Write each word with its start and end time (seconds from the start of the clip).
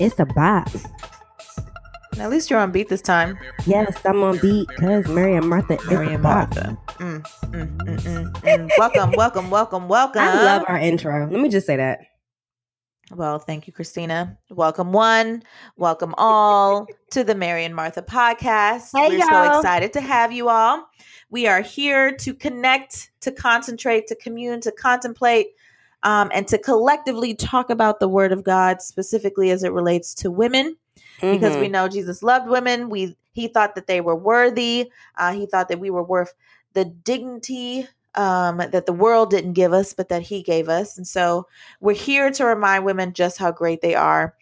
It's 0.00 0.18
a 0.18 0.24
bop. 0.24 0.66
At 2.18 2.30
least 2.30 2.48
you're 2.48 2.58
on 2.58 2.72
beat 2.72 2.88
this 2.88 3.02
time. 3.02 3.38
Yes, 3.66 4.00
I'm 4.06 4.22
on 4.22 4.38
beat 4.38 4.66
because 4.68 5.06
Mary 5.08 5.36
and 5.36 5.46
Martha 5.46 5.74
is 5.74 5.90
Mary 5.90 6.06
a 6.06 6.10
and. 6.12 6.22
Martha. 6.22 6.78
Mm, 6.94 7.22
mm, 7.22 7.76
mm, 7.76 8.00
mm, 8.00 8.32
mm. 8.32 8.70
welcome, 8.78 9.12
welcome, 9.12 9.50
welcome, 9.50 9.88
welcome. 9.88 10.22
I 10.22 10.42
love 10.42 10.64
our 10.68 10.78
intro. 10.78 11.28
Let 11.30 11.38
me 11.38 11.50
just 11.50 11.66
say 11.66 11.76
that. 11.76 11.98
Well, 13.14 13.38
thank 13.40 13.66
you, 13.66 13.74
Christina. 13.74 14.38
Welcome 14.48 14.92
one, 14.92 15.42
welcome 15.76 16.14
all 16.16 16.86
to 17.10 17.22
the 17.22 17.34
Mary 17.34 17.66
and 17.66 17.76
Martha 17.76 18.00
podcast. 18.00 18.92
Hey, 18.96 19.10
We're 19.10 19.20
so 19.20 19.30
y'all. 19.30 19.58
excited 19.58 19.92
to 19.92 20.00
have 20.00 20.32
you 20.32 20.48
all. 20.48 20.88
We 21.28 21.46
are 21.46 21.60
here 21.60 22.16
to 22.16 22.32
connect, 22.32 23.10
to 23.20 23.32
concentrate, 23.32 24.06
to 24.06 24.14
commune, 24.14 24.62
to 24.62 24.72
contemplate, 24.72 25.48
um, 26.02 26.30
and 26.32 26.46
to 26.48 26.58
collectively 26.58 27.34
talk 27.34 27.70
about 27.70 28.00
the 28.00 28.08
Word 28.08 28.32
of 28.32 28.44
God, 28.44 28.80
specifically 28.82 29.50
as 29.50 29.62
it 29.62 29.72
relates 29.72 30.14
to 30.14 30.30
women 30.30 30.76
because 31.20 31.56
we 31.56 31.68
Mhm. 31.68 31.72
know 31.72 31.88
Jesus 31.88 32.22
loved 32.22 32.48
women. 32.48 32.88
We 32.90 33.16
he 33.32 33.46
thought 33.46 33.76
that 33.76 33.86
they 33.86 34.00
were 34.00 34.16
worthy. 34.16 34.90
Uh, 35.16 35.32
he 35.32 35.46
thought 35.46 35.68
that 35.68 35.78
we 35.78 35.90
were 35.90 36.02
worth 36.02 36.34
the 36.72 36.84
dignity 36.84 37.86
um, 38.16 38.56
that 38.58 38.86
the 38.86 38.92
world 38.92 39.30
didn't 39.30 39.52
give 39.52 39.72
us, 39.72 39.94
but 39.94 40.08
that 40.08 40.22
he 40.22 40.42
gave 40.42 40.68
us. 40.68 40.98
And 40.98 41.06
so 41.06 41.46
we're 41.80 41.94
here 41.94 42.32
to 42.32 42.44
remind 42.44 42.84
women 42.84 43.12
just 43.12 43.38
how 43.38 43.52
great 43.52 43.82
they 43.82 43.94
are 43.94 44.34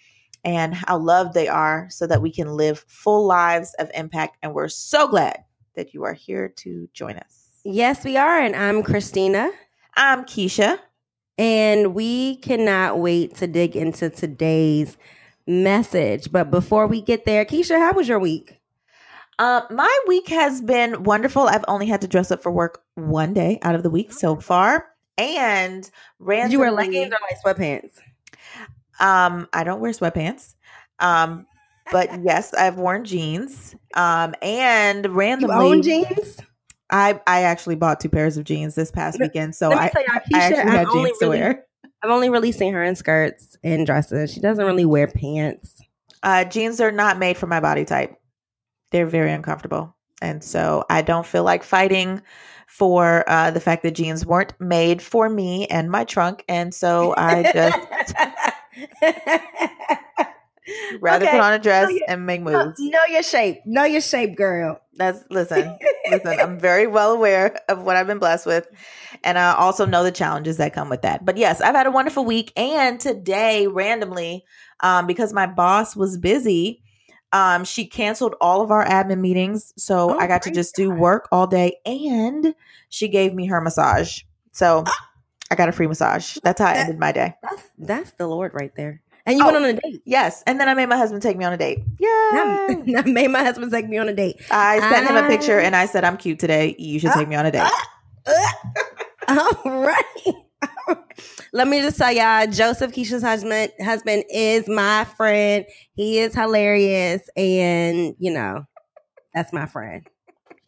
and 0.42 0.74
how 0.74 0.96
loved 0.96 1.34
they 1.34 1.48
are, 1.48 1.86
so 1.90 2.06
that 2.06 2.22
we 2.22 2.32
can 2.32 2.48
live 2.48 2.82
full 2.88 3.26
lives 3.26 3.74
of 3.78 3.90
impact. 3.92 4.38
And 4.42 4.54
we're 4.54 4.68
so 4.68 5.06
glad 5.06 5.44
that 5.74 5.92
you 5.92 6.04
are 6.04 6.14
here 6.14 6.48
to 6.48 6.88
join 6.94 7.16
us. 7.16 7.50
Yes, 7.62 8.04
we 8.04 8.16
are, 8.16 8.38
and 8.40 8.56
I'm 8.56 8.82
Christina, 8.82 9.50
I'm 9.96 10.24
Keisha. 10.24 10.78
And 11.38 11.94
we 11.94 12.36
cannot 12.36 12.98
wait 12.98 13.36
to 13.36 13.46
dig 13.46 13.76
into 13.76 14.10
today's 14.10 14.96
message. 15.46 16.30
But 16.30 16.50
before 16.50 16.86
we 16.86 17.00
get 17.00 17.24
there, 17.24 17.44
Keisha, 17.44 17.78
how 17.78 17.92
was 17.92 18.08
your 18.08 18.18
week? 18.18 18.58
Uh, 19.38 19.62
my 19.70 19.98
week 20.08 20.28
has 20.28 20.60
been 20.60 21.04
wonderful. 21.04 21.42
I've 21.42 21.64
only 21.68 21.86
had 21.86 22.00
to 22.00 22.08
dress 22.08 22.32
up 22.32 22.42
for 22.42 22.50
work 22.50 22.82
one 22.96 23.32
day 23.32 23.60
out 23.62 23.76
of 23.76 23.84
the 23.84 23.90
week 23.90 24.12
so 24.12 24.34
far, 24.36 24.86
and 25.16 25.88
randomly, 26.18 26.48
Did 26.48 26.52
you 26.52 26.58
wear 26.58 26.72
leggings 26.72 27.12
or 27.12 27.18
like 27.30 27.56
sweatpants? 27.56 27.92
Um, 28.98 29.48
I 29.52 29.62
don't 29.62 29.80
wear 29.80 29.92
sweatpants. 29.92 30.54
Um, 30.98 31.46
but 31.92 32.10
yes, 32.24 32.52
I've 32.52 32.78
worn 32.78 33.04
jeans. 33.04 33.76
Um, 33.94 34.34
and 34.42 35.04
You 35.04 35.52
own 35.52 35.82
jeans? 35.82 36.38
I 36.90 37.20
I 37.26 37.42
actually 37.42 37.76
bought 37.76 38.00
two 38.00 38.08
pairs 38.08 38.36
of 38.36 38.44
jeans 38.44 38.74
this 38.74 38.90
past 38.90 39.18
weekend, 39.20 39.54
so 39.54 39.72
I, 39.72 39.88
tell 39.88 40.02
y'all, 40.02 40.20
I 40.34 40.38
actually 40.38 40.72
only, 40.86 41.08
jeans 41.08 41.18
to 41.18 41.26
really, 41.26 41.38
wear. 41.38 41.64
I've 42.02 42.10
only 42.10 42.30
really 42.30 42.52
seen 42.52 42.72
her 42.74 42.82
in 42.82 42.96
skirts 42.96 43.56
and 43.62 43.84
dresses. 43.86 44.32
She 44.32 44.40
doesn't 44.40 44.64
really 44.64 44.84
wear 44.84 45.06
pants. 45.06 45.80
Uh, 46.22 46.44
jeans 46.44 46.80
are 46.80 46.92
not 46.92 47.18
made 47.18 47.36
for 47.36 47.46
my 47.46 47.60
body 47.60 47.84
type. 47.84 48.16
They're 48.90 49.06
very 49.06 49.32
uncomfortable, 49.32 49.94
and 50.22 50.42
so 50.42 50.84
I 50.88 51.02
don't 51.02 51.26
feel 51.26 51.44
like 51.44 51.62
fighting 51.62 52.22
for 52.66 53.24
uh, 53.28 53.50
the 53.50 53.60
fact 53.60 53.82
that 53.82 53.92
jeans 53.92 54.24
weren't 54.24 54.52
made 54.60 55.02
for 55.02 55.28
me 55.28 55.66
and 55.66 55.90
my 55.90 56.04
trunk, 56.04 56.44
and 56.48 56.74
so 56.74 57.14
I 57.16 57.50
just 57.52 58.14
rather 61.00 61.24
Okay. 61.24 61.32
put 61.32 61.40
on 61.40 61.52
a 61.52 61.58
dress 61.58 61.90
yeah. 61.92 62.12
and 62.12 62.26
make 62.26 62.40
moves. 62.42 62.78
know 62.80 62.98
your 63.08 63.22
shape. 63.22 63.58
Know 63.66 63.84
your 63.84 64.00
shape, 64.00 64.36
girl. 64.36 64.80
That's 64.94 65.22
listen, 65.30 65.78
listen. 66.10 66.40
I'm 66.40 66.58
very 66.58 66.86
well 66.86 67.12
aware 67.12 67.56
of 67.68 67.82
what 67.82 67.96
I've 67.96 68.06
been 68.06 68.18
blessed 68.18 68.46
with, 68.46 68.66
and 69.24 69.38
I 69.38 69.54
also 69.54 69.86
know 69.86 70.02
the 70.02 70.10
challenges 70.12 70.56
that 70.56 70.72
come 70.74 70.88
with 70.88 71.02
that. 71.02 71.24
But 71.24 71.36
yes, 71.36 71.60
I've 71.60 71.74
had 71.74 71.86
a 71.86 71.90
wonderful 71.90 72.24
week, 72.24 72.52
and 72.56 72.98
today, 73.00 73.66
randomly, 73.68 74.44
um, 74.80 75.06
because 75.06 75.32
my 75.32 75.46
boss 75.46 75.94
was 75.94 76.16
busy, 76.18 76.82
um, 77.32 77.64
she 77.64 77.86
canceled 77.86 78.34
all 78.40 78.60
of 78.60 78.70
our 78.72 78.84
admin 78.84 79.20
meetings, 79.20 79.72
so 79.76 80.14
Oh, 80.14 80.18
I 80.18 80.26
got 80.26 80.42
to 80.42 80.50
just 80.50 80.74
do 80.74 80.90
work 80.90 81.28
all 81.30 81.46
day, 81.46 81.76
and 81.86 82.54
she 82.88 83.06
gave 83.08 83.34
me 83.34 83.46
her 83.46 83.60
massage. 83.60 84.22
So 84.50 84.82
I 85.50 85.54
got 85.54 85.68
a 85.68 85.72
free 85.72 85.86
massage. 85.86 86.38
That's 86.42 86.60
how 86.60 86.66
I 86.66 86.72
That- 86.74 86.80
ended 86.80 86.98
my 86.98 87.12
day. 87.12 87.34
That's 87.42 87.62
that's 87.78 88.10
the 88.12 88.26
Lord 88.26 88.52
right 88.54 88.72
there. 88.76 89.00
And 89.28 89.38
you 89.38 89.44
Oh. 89.44 89.52
went 89.52 89.56
on 89.58 89.64
a 89.64 89.72
date. 89.74 90.02
Yes, 90.06 90.42
and 90.46 90.58
then 90.58 90.68
I 90.68 90.74
made 90.74 90.86
my 90.88 90.96
husband 90.96 91.22
take 91.22 91.36
me 91.36 91.44
on 91.44 91.52
a 91.52 91.56
date. 91.56 91.78
Yeah. 92.00 92.08
I 92.96 93.02
made 93.06 93.28
my 93.30 93.44
husband 93.44 93.70
take 93.70 93.88
me 93.88 93.98
on 93.98 94.08
a 94.08 94.14
date. 94.14 94.40
I 94.50 94.80
sent 94.80 95.06
him 95.08 95.16
a 95.16 95.28
picture 95.28 95.58
and 95.60 95.76
I 95.76 95.86
said, 95.86 96.02
I'm 96.04 96.16
cute 96.16 96.38
today. 96.38 96.74
You 96.78 96.98
should 96.98 97.10
Ah. 97.10 97.14
take 97.18 97.28
me 97.28 97.36
on 97.36 97.46
a 97.46 97.50
date. 97.52 97.70
All 99.28 99.62
right. 99.64 100.04
Let 101.52 101.68
me 101.68 101.80
just 101.80 101.98
tell 101.98 102.10
y'all, 102.12 102.46
Joseph 102.46 102.92
Keisha's 102.92 103.22
husband 103.22 103.70
husband 103.80 104.24
is 104.30 104.68
my 104.68 105.04
friend. 105.04 105.64
He 105.94 106.18
is 106.18 106.34
hilarious, 106.34 107.22
and 107.36 108.14
you 108.18 108.32
know, 108.32 108.64
that's 109.34 109.52
my 109.52 109.66
friend. 109.66 110.06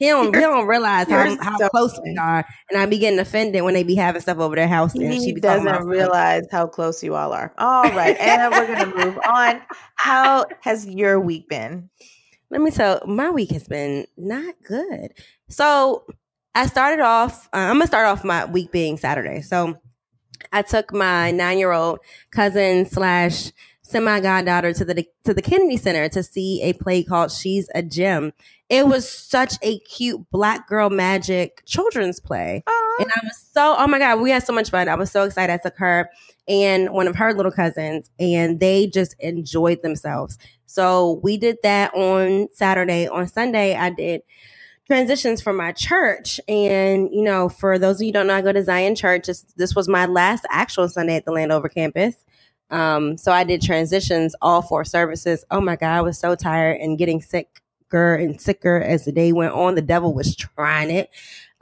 He 0.01 0.07
don't 0.09 0.35
he 0.35 0.41
don't 0.41 0.67
realize 0.67 1.11
how, 1.11 1.37
how 1.43 1.59
so 1.59 1.69
close 1.69 2.01
we 2.03 2.17
are, 2.17 2.43
and 2.71 2.81
I 2.81 2.87
be 2.87 2.97
getting 2.97 3.19
offended 3.19 3.63
when 3.65 3.75
they 3.75 3.83
be 3.83 3.95
having 3.95 4.23
stuff 4.23 4.39
over 4.39 4.57
their 4.57 4.67
house, 4.67 4.95
and 4.95 5.13
He 5.13 5.21
she 5.21 5.33
doesn't 5.35 5.85
realize 5.85 6.45
how 6.51 6.67
close 6.69 7.05
you 7.05 7.15
all 7.15 7.35
are. 7.35 7.53
All 7.59 7.83
right, 7.83 8.17
and 8.19 8.51
we're 8.51 8.67
gonna 8.67 9.05
move 9.05 9.19
on. 9.29 9.61
How 9.97 10.47
has 10.63 10.87
your 10.87 11.21
week 11.21 11.51
been? 11.51 11.91
Let 12.49 12.63
me 12.63 12.71
tell 12.71 13.03
my 13.07 13.29
week 13.29 13.51
has 13.51 13.69
been 13.69 14.07
not 14.17 14.55
good. 14.67 15.13
So 15.51 16.07
I 16.55 16.65
started 16.67 17.03
off, 17.03 17.51
uh, 17.53 17.59
I'm 17.59 17.75
gonna 17.75 17.87
start 17.87 18.07
off 18.07 18.25
my 18.25 18.47
week 18.47 18.73
being 18.73 18.97
Saturday. 18.97 19.43
So 19.43 19.77
I 20.51 20.63
took 20.63 20.95
my 20.95 21.31
nine 21.31 21.59
year 21.59 21.73
old 21.73 21.99
cousin 22.31 22.87
slash 22.87 23.53
semi 23.83 24.21
goddaughter 24.21 24.73
to 24.73 24.85
the 24.87 25.07
to 25.25 25.35
the 25.35 25.43
Kennedy 25.43 25.77
Center 25.77 26.09
to 26.09 26.23
see 26.23 26.63
a 26.63 26.73
play 26.73 27.05
called 27.05 27.31
She's 27.31 27.69
a 27.75 27.83
Gem. 27.83 28.33
It 28.71 28.87
was 28.87 29.11
such 29.11 29.55
a 29.63 29.81
cute 29.81 30.25
black 30.31 30.69
girl 30.69 30.91
magic 30.91 31.63
children's 31.67 32.21
play. 32.21 32.63
And 33.01 33.11
I 33.11 33.21
was 33.25 33.37
so, 33.53 33.75
oh 33.77 33.87
my 33.87 33.99
God, 33.99 34.21
we 34.21 34.31
had 34.31 34.45
so 34.45 34.53
much 34.53 34.71
fun. 34.71 34.89
I 34.89 34.95
was 34.95 35.11
so 35.11 35.25
excited. 35.25 35.53
I 35.53 35.57
took 35.57 35.77
her 35.79 36.09
and 36.49 36.91
one 36.91 37.09
of 37.09 37.17
her 37.17 37.33
little 37.33 37.53
cousins, 37.53 38.11
and 38.19 38.61
they 38.61 38.87
just 38.87 39.15
enjoyed 39.21 39.83
themselves. 39.83 40.39
So 40.67 41.21
we 41.23 41.37
did 41.37 41.59
that 41.63 41.95
on 41.95 42.49
Saturday. 42.53 43.07
On 43.09 43.27
Sunday, 43.27 43.75
I 43.75 43.91
did 43.91 44.23
transitions 44.87 45.41
for 45.41 45.53
my 45.53 45.73
church. 45.73 46.41
And, 46.49 47.09
you 47.13 47.23
know, 47.23 47.49
for 47.49 47.79
those 47.79 47.97
of 47.97 48.03
you 48.03 48.09
who 48.09 48.13
don't 48.13 48.27
know, 48.27 48.35
I 48.35 48.43
go 48.43 48.53
to 48.53 48.65
Zion 48.65 48.97
Church. 48.97 49.27
This, 49.27 49.43
this 49.57 49.75
was 49.75 49.89
my 49.89 50.07
last 50.07 50.45
actual 50.51 50.89
Sunday 50.89 51.17
at 51.17 51.25
the 51.25 51.33
Landover 51.33 51.69
campus. 51.69 52.17
Um, 52.71 53.17
so 53.17 53.33
I 53.33 53.45
did 53.45 53.63
transitions 53.63 54.35
all 54.43 54.63
four 54.63 54.85
services. 54.85 55.45
Oh 55.51 55.61
my 55.61 55.77
God, 55.77 55.97
I 55.97 56.03
was 56.03 56.19
so 56.19 56.35
tired 56.35 56.81
and 56.81 56.99
getting 56.99 57.21
sicker 57.91 58.15
and 58.15 58.41
sicker 58.41 58.81
as 58.81 59.05
the 59.05 59.13
day 59.13 59.33
went 59.33 59.53
on. 59.53 59.75
The 59.75 59.83
devil 59.83 60.15
was 60.15 60.37
trying 60.37 60.91
it. 60.91 61.11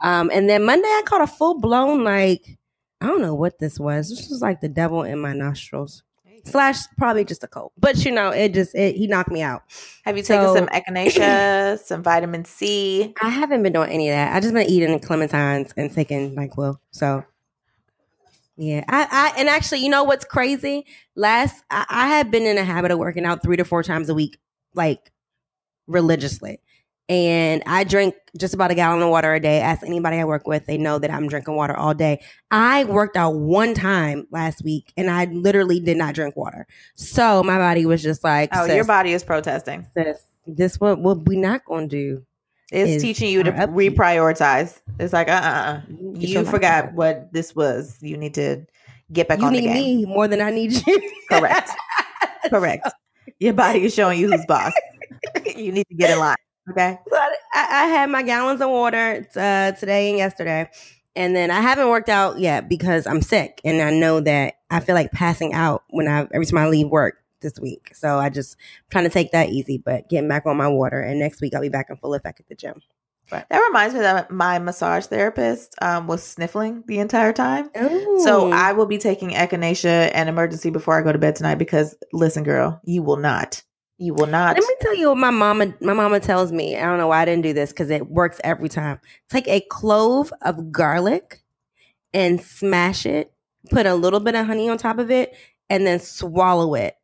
Um, 0.00 0.30
and 0.32 0.48
then 0.48 0.64
Monday, 0.64 0.88
I 0.88 1.02
caught 1.06 1.22
a 1.22 1.26
full 1.26 1.58
blown, 1.58 2.04
like, 2.04 2.58
I 3.00 3.06
don't 3.06 3.22
know 3.22 3.34
what 3.34 3.58
this 3.58 3.80
was. 3.80 4.10
This 4.10 4.28
was 4.28 4.42
like 4.42 4.60
the 4.60 4.68
devil 4.68 5.02
in 5.02 5.18
my 5.18 5.32
nostrils. 5.32 6.02
Slash, 6.44 6.78
probably 6.96 7.24
just 7.24 7.44
a 7.44 7.48
cold. 7.48 7.72
But 7.76 8.04
you 8.04 8.12
know, 8.12 8.30
it 8.30 8.54
just, 8.54 8.74
it, 8.74 8.96
he 8.96 9.06
knocked 9.06 9.30
me 9.30 9.42
out. 9.42 9.62
Have 10.04 10.16
you 10.16 10.22
taken 10.22 10.54
some 10.54 10.66
echinacea, 10.68 11.78
some 11.78 12.02
vitamin 12.02 12.44
C? 12.44 13.12
I 13.20 13.28
haven't 13.28 13.62
been 13.62 13.72
doing 13.72 13.90
any 13.90 14.08
of 14.08 14.14
that. 14.14 14.34
I 14.34 14.40
just 14.40 14.54
been 14.54 14.66
eating 14.66 14.98
clementines 15.00 15.72
and 15.76 15.92
taking 15.92 16.34
NyQuil. 16.34 16.78
So 16.90 17.24
yeah, 18.56 18.84
I, 18.88 19.06
I 19.10 19.40
and 19.40 19.48
actually, 19.48 19.80
you 19.80 19.90
know 19.90 20.04
what's 20.04 20.24
crazy? 20.24 20.86
Last 21.16 21.62
I, 21.70 21.84
I 21.88 22.08
had 22.08 22.30
been 22.30 22.44
in 22.44 22.56
a 22.56 22.64
habit 22.64 22.92
of 22.92 22.98
working 22.98 23.24
out 23.24 23.42
three 23.42 23.56
to 23.56 23.64
four 23.64 23.82
times 23.82 24.08
a 24.08 24.14
week, 24.14 24.38
like 24.74 25.12
religiously. 25.88 26.60
And 27.10 27.62
I 27.64 27.84
drink 27.84 28.14
just 28.36 28.52
about 28.52 28.70
a 28.70 28.74
gallon 28.74 29.00
of 29.02 29.08
water 29.08 29.32
a 29.32 29.40
day. 29.40 29.60
Ask 29.60 29.82
anybody 29.82 30.18
I 30.18 30.24
work 30.24 30.46
with, 30.46 30.66
they 30.66 30.76
know 30.76 30.98
that 30.98 31.10
I'm 31.10 31.26
drinking 31.26 31.56
water 31.56 31.74
all 31.74 31.94
day. 31.94 32.20
I 32.50 32.84
worked 32.84 33.16
out 33.16 33.34
one 33.34 33.72
time 33.72 34.26
last 34.30 34.62
week 34.62 34.92
and 34.96 35.10
I 35.10 35.24
literally 35.24 35.80
did 35.80 35.96
not 35.96 36.14
drink 36.14 36.36
water. 36.36 36.66
So 36.96 37.42
my 37.42 37.56
body 37.56 37.86
was 37.86 38.02
just 38.02 38.22
like, 38.22 38.50
Oh, 38.52 38.66
your 38.66 38.84
body 38.84 39.14
is 39.14 39.24
protesting. 39.24 39.86
sis, 39.96 40.22
this 40.46 40.78
what 40.80 40.98
what 40.98 41.26
we 41.26 41.36
not 41.36 41.64
gonna 41.64 41.88
do. 41.88 42.24
It's 42.70 42.90
is 42.96 43.02
teaching 43.02 43.30
you 43.30 43.42
to 43.42 43.52
upkeep. 43.54 43.94
reprioritize. 43.96 44.78
It's 45.00 45.14
like, 45.14 45.28
uh, 45.28 45.32
uh, 45.32 45.36
uh. 45.36 45.80
You 46.12 46.44
forgot 46.44 46.82
together. 46.82 46.92
what 46.94 47.32
this 47.32 47.56
was. 47.56 47.96
You 48.02 48.18
need 48.18 48.34
to 48.34 48.66
get 49.10 49.28
back 49.28 49.38
you 49.38 49.46
on 49.46 49.54
the 49.54 49.62
game. 49.62 49.72
need 49.72 49.96
me 50.00 50.04
more 50.04 50.28
than 50.28 50.42
I 50.42 50.50
need 50.50 50.72
you. 50.86 51.12
Correct. 51.30 51.70
Correct. 52.50 52.86
Your 53.38 53.54
body 53.54 53.84
is 53.84 53.94
showing 53.94 54.20
you 54.20 54.30
who's 54.30 54.44
boss. 54.44 54.72
you 55.56 55.72
need 55.72 55.86
to 55.88 55.94
get 55.94 56.10
in 56.10 56.18
line. 56.18 56.36
Okay. 56.70 56.98
So 57.08 57.16
I, 57.16 57.34
I 57.54 57.86
had 57.86 58.10
my 58.10 58.22
gallons 58.22 58.60
of 58.60 58.68
water 58.68 59.26
uh, 59.36 59.72
today 59.72 60.10
and 60.10 60.18
yesterday, 60.18 60.70
and 61.16 61.34
then 61.34 61.50
I 61.50 61.60
haven't 61.60 61.88
worked 61.88 62.08
out 62.08 62.38
yet 62.38 62.68
because 62.68 63.06
I'm 63.06 63.22
sick, 63.22 63.60
and 63.64 63.80
I 63.80 63.90
know 63.90 64.20
that 64.20 64.54
I 64.70 64.80
feel 64.80 64.94
like 64.94 65.10
passing 65.12 65.54
out 65.54 65.84
when 65.90 66.08
I 66.08 66.28
every 66.32 66.46
time 66.46 66.58
I 66.58 66.68
leave 66.68 66.88
work 66.88 67.16
this 67.40 67.58
week. 67.60 67.92
So 67.94 68.18
I 68.18 68.28
just 68.28 68.56
trying 68.90 69.04
to 69.04 69.10
take 69.10 69.32
that 69.32 69.48
easy, 69.48 69.78
but 69.78 70.08
getting 70.08 70.28
back 70.28 70.44
on 70.46 70.56
my 70.56 70.68
water, 70.68 71.00
and 71.00 71.18
next 71.18 71.40
week 71.40 71.54
I'll 71.54 71.62
be 71.62 71.68
back 71.68 71.86
in 71.90 71.96
full 71.96 72.14
effect 72.14 72.40
at 72.40 72.48
the 72.48 72.54
gym. 72.54 72.82
Right. 73.30 73.44
That 73.50 73.58
reminds 73.58 73.94
me 73.94 74.00
that 74.00 74.30
my 74.30 74.58
massage 74.58 75.06
therapist 75.06 75.74
um, 75.82 76.06
was 76.06 76.22
sniffling 76.22 76.82
the 76.86 76.98
entire 76.98 77.32
time. 77.32 77.70
Ooh. 77.78 78.20
So 78.24 78.50
I 78.50 78.72
will 78.72 78.86
be 78.86 78.96
taking 78.96 79.30
echinacea 79.30 80.10
and 80.14 80.30
Emergen-C 80.30 80.70
before 80.70 80.98
I 80.98 81.02
go 81.02 81.12
to 81.12 81.18
bed 81.18 81.36
tonight 81.36 81.56
because 81.56 81.94
listen, 82.12 82.42
girl, 82.42 82.80
you 82.84 83.02
will 83.02 83.18
not. 83.18 83.62
You 83.98 84.14
will 84.14 84.26
not. 84.26 84.54
Let 84.54 84.66
me 84.66 84.74
tell 84.80 84.94
you 84.94 85.08
what 85.08 85.18
my 85.18 85.30
mama 85.30 85.74
my 85.80 85.92
mama 85.92 86.20
tells 86.20 86.52
me. 86.52 86.76
I 86.76 86.82
don't 86.82 86.98
know 86.98 87.08
why 87.08 87.22
I 87.22 87.24
didn't 87.24 87.42
do 87.42 87.52
this 87.52 87.70
because 87.70 87.90
it 87.90 88.08
works 88.08 88.40
every 88.44 88.68
time. 88.68 89.00
Take 89.28 89.48
a 89.48 89.60
clove 89.60 90.32
of 90.42 90.70
garlic 90.70 91.42
and 92.14 92.40
smash 92.40 93.04
it. 93.06 93.32
Put 93.70 93.86
a 93.86 93.96
little 93.96 94.20
bit 94.20 94.36
of 94.36 94.46
honey 94.46 94.68
on 94.68 94.78
top 94.78 94.98
of 94.98 95.10
it, 95.10 95.36
and 95.68 95.84
then 95.84 95.98
swallow 95.98 96.74
it. 96.74 96.94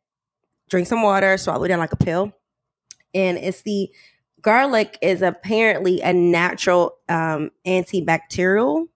Drink 0.69 0.87
some 0.87 1.03
water. 1.03 1.37
Swallow 1.37 1.65
it 1.65 1.67
down 1.67 1.79
like 1.79 1.93
a 1.93 1.97
pill. 1.97 2.31
And 3.13 3.37
it's 3.37 3.61
the 3.63 3.89
garlic 4.41 4.97
is 5.01 5.21
apparently 5.21 5.99
a 6.01 6.13
natural 6.13 6.95
um, 7.09 7.51
antibacterial 7.67 8.87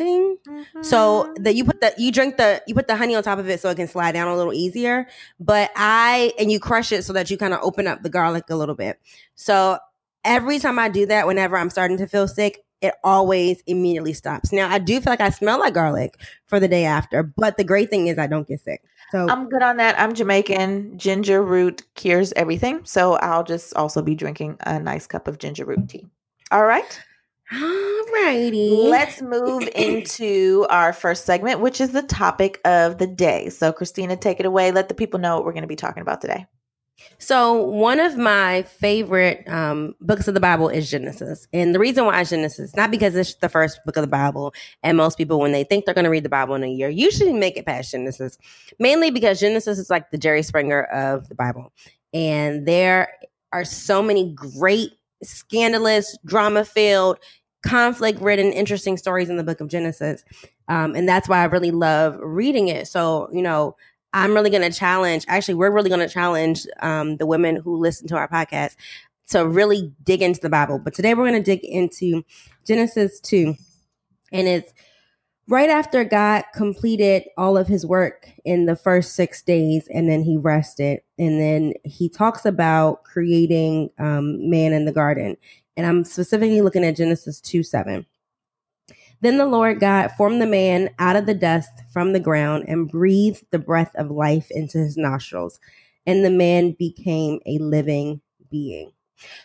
thing. 0.00 0.38
So 0.82 1.30
Mhm. 1.36 1.44
that 1.44 1.54
you 1.54 1.64
put 1.64 1.80
the 1.80 1.92
you 1.98 2.10
drink 2.10 2.36
the 2.38 2.62
you 2.66 2.74
put 2.74 2.88
the 2.88 2.96
honey 2.96 3.14
on 3.14 3.22
top 3.22 3.38
of 3.38 3.48
it 3.48 3.60
so 3.60 3.68
it 3.68 3.76
can 3.76 3.86
slide 3.88 4.12
down 4.12 4.28
a 4.28 4.36
little 4.36 4.54
easier. 4.54 5.06
But 5.38 5.70
I 5.76 6.32
and 6.38 6.50
you 6.50 6.58
crush 6.58 6.90
it 6.90 7.04
so 7.04 7.12
that 7.12 7.30
you 7.30 7.36
kind 7.36 7.52
of 7.52 7.60
open 7.62 7.86
up 7.86 8.02
the 8.02 8.08
garlic 8.08 8.44
a 8.48 8.56
little 8.56 8.74
bit. 8.74 8.98
So 9.34 9.78
every 10.24 10.58
time 10.58 10.78
I 10.78 10.88
do 10.88 11.06
that, 11.06 11.26
whenever 11.26 11.56
I'm 11.56 11.70
starting 11.70 11.98
to 11.98 12.06
feel 12.06 12.26
sick, 12.26 12.64
it 12.80 12.94
always 13.04 13.62
immediately 13.66 14.14
stops. 14.14 14.52
Now 14.52 14.70
I 14.70 14.78
do 14.78 15.00
feel 15.00 15.12
like 15.12 15.20
I 15.20 15.28
smell 15.30 15.58
like 15.60 15.74
garlic 15.74 16.18
for 16.46 16.58
the 16.58 16.68
day 16.68 16.86
after, 16.86 17.22
but 17.22 17.58
the 17.58 17.64
great 17.64 17.90
thing 17.90 18.06
is 18.06 18.18
I 18.18 18.26
don't 18.26 18.48
get 18.48 18.60
sick. 18.60 18.82
So 19.12 19.28
I'm 19.28 19.48
good 19.50 19.62
on 19.62 19.76
that. 19.78 19.98
I'm 20.00 20.14
Jamaican. 20.14 20.96
Ginger 20.96 21.42
root 21.42 21.82
cures 21.94 22.32
everything. 22.36 22.80
So 22.84 23.14
I'll 23.14 23.44
just 23.44 23.74
also 23.74 24.00
be 24.00 24.14
drinking 24.14 24.56
a 24.60 24.80
nice 24.80 25.06
cup 25.06 25.28
of 25.28 25.38
ginger 25.38 25.66
root 25.66 25.88
tea. 25.88 26.06
All 26.50 26.64
right. 26.64 27.00
Alrighty. 27.52 28.88
Let's 28.88 29.20
move 29.22 29.68
into 29.74 30.66
our 30.70 30.92
first 30.92 31.24
segment, 31.24 31.60
which 31.60 31.80
is 31.80 31.90
the 31.90 32.02
topic 32.02 32.60
of 32.64 32.98
the 32.98 33.06
day. 33.06 33.48
So, 33.48 33.72
Christina, 33.72 34.16
take 34.16 34.40
it 34.40 34.46
away. 34.46 34.72
Let 34.72 34.88
the 34.88 34.94
people 34.94 35.20
know 35.20 35.36
what 35.36 35.44
we're 35.44 35.52
going 35.52 35.62
to 35.62 35.68
be 35.68 35.76
talking 35.76 36.02
about 36.02 36.20
today. 36.20 36.46
So 37.18 37.62
one 37.62 38.00
of 38.00 38.16
my 38.16 38.62
favorite 38.62 39.48
um, 39.48 39.94
books 40.00 40.28
of 40.28 40.34
the 40.34 40.40
Bible 40.40 40.68
is 40.68 40.90
Genesis, 40.90 41.46
and 41.52 41.74
the 41.74 41.78
reason 41.78 42.04
why 42.04 42.22
Genesis 42.24 42.74
not 42.76 42.90
because 42.90 43.14
it's 43.14 43.34
the 43.36 43.48
first 43.48 43.80
book 43.84 43.96
of 43.96 44.02
the 44.02 44.08
Bible, 44.08 44.54
and 44.82 44.96
most 44.96 45.18
people 45.18 45.38
when 45.38 45.52
they 45.52 45.64
think 45.64 45.84
they're 45.84 45.94
going 45.94 46.04
to 46.04 46.10
read 46.10 46.24
the 46.24 46.28
Bible 46.28 46.54
in 46.54 46.64
a 46.64 46.68
year 46.68 46.88
usually 46.88 47.32
make 47.32 47.56
it 47.56 47.66
past 47.66 47.92
Genesis, 47.92 48.38
mainly 48.78 49.10
because 49.10 49.40
Genesis 49.40 49.78
is 49.78 49.90
like 49.90 50.10
the 50.10 50.18
Jerry 50.18 50.42
Springer 50.42 50.84
of 50.84 51.28
the 51.28 51.34
Bible, 51.34 51.72
and 52.12 52.66
there 52.66 53.08
are 53.52 53.64
so 53.64 54.02
many 54.02 54.32
great, 54.32 54.92
scandalous, 55.22 56.16
drama-filled, 57.62 57.94
conflict-ridden, 57.96 58.52
interesting 58.52 58.96
stories 58.96 59.28
in 59.28 59.36
the 59.36 59.44
book 59.44 59.60
of 59.60 59.68
Genesis, 59.68 60.24
um, 60.68 60.94
and 60.94 61.08
that's 61.08 61.28
why 61.28 61.40
I 61.40 61.44
really 61.44 61.70
love 61.70 62.16
reading 62.20 62.68
it. 62.68 62.88
So 62.88 63.28
you 63.32 63.42
know. 63.42 63.76
I'm 64.12 64.34
really 64.34 64.50
going 64.50 64.68
to 64.68 64.76
challenge, 64.76 65.24
actually, 65.28 65.54
we're 65.54 65.70
really 65.70 65.88
going 65.88 66.00
to 66.00 66.12
challenge 66.12 66.66
um, 66.80 67.18
the 67.18 67.26
women 67.26 67.54
who 67.54 67.76
listen 67.76 68.08
to 68.08 68.16
our 68.16 68.26
podcast 68.26 68.74
to 69.30 69.46
really 69.46 69.92
dig 70.02 70.22
into 70.22 70.40
the 70.40 70.50
Bible. 70.50 70.78
But 70.78 70.94
today 70.94 71.14
we're 71.14 71.28
going 71.28 71.42
to 71.42 71.56
dig 71.56 71.64
into 71.64 72.24
Genesis 72.66 73.20
2. 73.20 73.54
And 74.32 74.48
it's 74.48 74.72
right 75.48 75.70
after 75.70 76.04
God 76.04 76.44
completed 76.54 77.24
all 77.36 77.56
of 77.56 77.66
his 77.66 77.86
work 77.86 78.30
in 78.44 78.66
the 78.66 78.76
first 78.76 79.14
six 79.14 79.42
days 79.42 79.88
and 79.92 80.08
then 80.08 80.22
he 80.22 80.36
rested. 80.36 81.00
And 81.18 81.40
then 81.40 81.74
he 81.84 82.08
talks 82.08 82.44
about 82.44 83.04
creating 83.04 83.90
um, 83.98 84.48
man 84.50 84.72
in 84.72 84.84
the 84.84 84.92
garden. 84.92 85.36
And 85.80 85.86
I'm 85.86 86.04
specifically 86.04 86.60
looking 86.60 86.84
at 86.84 86.94
Genesis 86.94 87.40
2 87.40 87.62
7. 87.62 88.04
Then 89.22 89.38
the 89.38 89.46
Lord 89.46 89.80
God 89.80 90.08
formed 90.08 90.42
the 90.42 90.46
man 90.46 90.90
out 90.98 91.16
of 91.16 91.24
the 91.24 91.32
dust 91.32 91.70
from 91.90 92.12
the 92.12 92.20
ground 92.20 92.66
and 92.68 92.86
breathed 92.86 93.46
the 93.50 93.58
breath 93.58 93.90
of 93.94 94.10
life 94.10 94.50
into 94.50 94.76
his 94.76 94.98
nostrils, 94.98 95.58
and 96.04 96.22
the 96.22 96.30
man 96.30 96.72
became 96.78 97.40
a 97.46 97.56
living 97.56 98.20
being. 98.50 98.92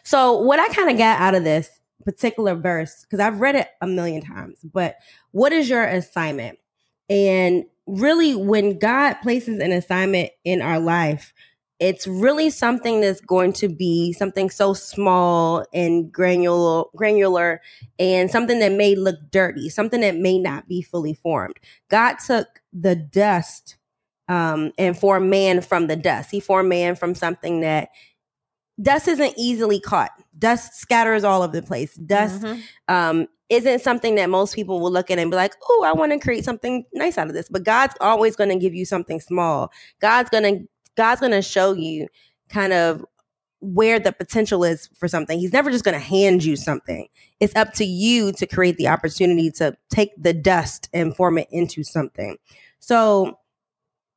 So, 0.03 0.37
what 0.41 0.59
I 0.59 0.67
kind 0.73 0.89
of 0.89 0.97
got 0.97 1.21
out 1.21 1.35
of 1.35 1.45
this 1.45 1.69
particular 2.03 2.53
verse, 2.53 3.03
because 3.03 3.21
I've 3.21 3.39
read 3.39 3.55
it 3.55 3.69
a 3.79 3.87
million 3.87 4.21
times, 4.21 4.59
but 4.61 4.97
what 5.31 5.53
is 5.53 5.69
your 5.69 5.85
assignment? 5.85 6.59
And 7.09 7.63
really, 7.87 8.35
when 8.35 8.77
God 8.77 9.13
places 9.23 9.59
an 9.59 9.71
assignment 9.71 10.31
in 10.43 10.61
our 10.61 10.81
life, 10.81 11.33
it's 11.79 12.07
really 12.07 12.49
something 12.49 13.01
that's 13.01 13.19
going 13.19 13.51
to 13.51 13.67
be 13.67 14.13
something 14.13 14.49
so 14.49 14.73
small 14.73 15.65
and 15.73 16.11
granular 16.11 16.85
granular 16.95 17.61
and 17.99 18.31
something 18.31 18.59
that 18.59 18.71
may 18.71 18.95
look 18.95 19.17
dirty 19.31 19.69
something 19.69 19.99
that 20.01 20.15
may 20.15 20.39
not 20.39 20.67
be 20.69 20.81
fully 20.81 21.13
formed 21.13 21.55
god 21.89 22.15
took 22.25 22.47
the 22.71 22.95
dust 22.95 23.75
um, 24.29 24.71
and 24.77 24.97
formed 24.97 25.29
man 25.29 25.59
from 25.61 25.87
the 25.87 25.95
dust 25.97 26.31
he 26.31 26.39
formed 26.39 26.69
man 26.69 26.95
from 26.95 27.13
something 27.13 27.59
that 27.61 27.89
dust 28.81 29.07
isn't 29.07 29.33
easily 29.37 29.79
caught 29.79 30.11
dust 30.37 30.75
scatters 30.75 31.23
all 31.23 31.41
over 31.41 31.59
the 31.59 31.65
place 31.65 31.95
dust 31.95 32.41
Mhm. 32.41 32.61
um, 32.87 33.27
isn't 33.49 33.79
something 33.81 34.15
that 34.15 34.29
most 34.29 34.55
people 34.55 34.79
will 34.79 34.91
look 34.91 35.11
at 35.11 35.19
and 35.19 35.29
be 35.29 35.37
like, 35.37 35.53
oh, 35.69 35.83
I 35.85 35.93
want 35.93 36.11
to 36.11 36.17
create 36.17 36.43
something 36.43 36.83
nice 36.95 37.15
out 37.15 37.27
of 37.27 37.35
this. 37.35 37.47
But 37.47 37.63
God's 37.63 37.93
always 38.01 38.35
going 38.35 38.49
to 38.49 38.55
give 38.57 38.73
you 38.73 38.85
something 38.85 39.19
small. 39.19 39.71
God's 40.01 40.31
going 40.31 40.43
to 40.45 40.67
God's 40.95 41.21
going 41.21 41.31
to 41.31 41.41
show 41.41 41.73
you 41.73 42.07
kind 42.49 42.73
of 42.73 43.05
where 43.61 43.99
the 43.99 44.11
potential 44.11 44.63
is 44.63 44.89
for 44.95 45.07
something. 45.07 45.39
He's 45.39 45.53
never 45.53 45.71
just 45.71 45.83
going 45.83 45.97
to 45.97 46.05
hand 46.05 46.43
you 46.43 46.55
something. 46.55 47.07
It's 47.39 47.55
up 47.55 47.73
to 47.73 47.85
you 47.85 48.31
to 48.33 48.45
create 48.45 48.77
the 48.77 48.87
opportunity 48.87 49.49
to 49.51 49.75
take 49.89 50.11
the 50.17 50.33
dust 50.33 50.89
and 50.93 51.15
form 51.15 51.37
it 51.37 51.47
into 51.51 51.83
something. 51.83 52.37
So, 52.79 53.39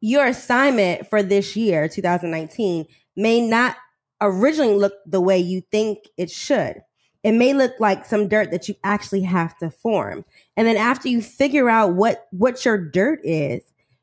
your 0.01 0.27
assignment 0.27 1.09
for 1.09 1.23
this 1.25 1.57
year, 1.57 1.89
2019, 1.89 2.87
may 3.17 3.41
not 3.41 3.77
originally 4.21 4.75
look 4.75 4.93
the 5.07 5.21
way 5.21 5.39
you 5.39 5.61
think 5.73 5.99
it 6.17 6.31
should. 6.31 6.83
It 7.25 7.33
may 7.33 7.53
look 7.53 7.73
like 7.81 8.05
some 8.05 8.29
dirt 8.29 8.53
that 8.53 8.69
you 8.69 8.77
actually 8.85 9.23
have 9.23 9.57
to 9.59 9.71
form. 9.71 10.25
And 10.57 10.69
then 10.69 10.77
after 10.77 11.09
you 11.09 11.21
figure 11.21 11.69
out 11.69 11.95
what 11.95 12.29
what 12.31 12.65
your 12.65 12.79
dirt 12.79 13.21
is, 13.25 13.63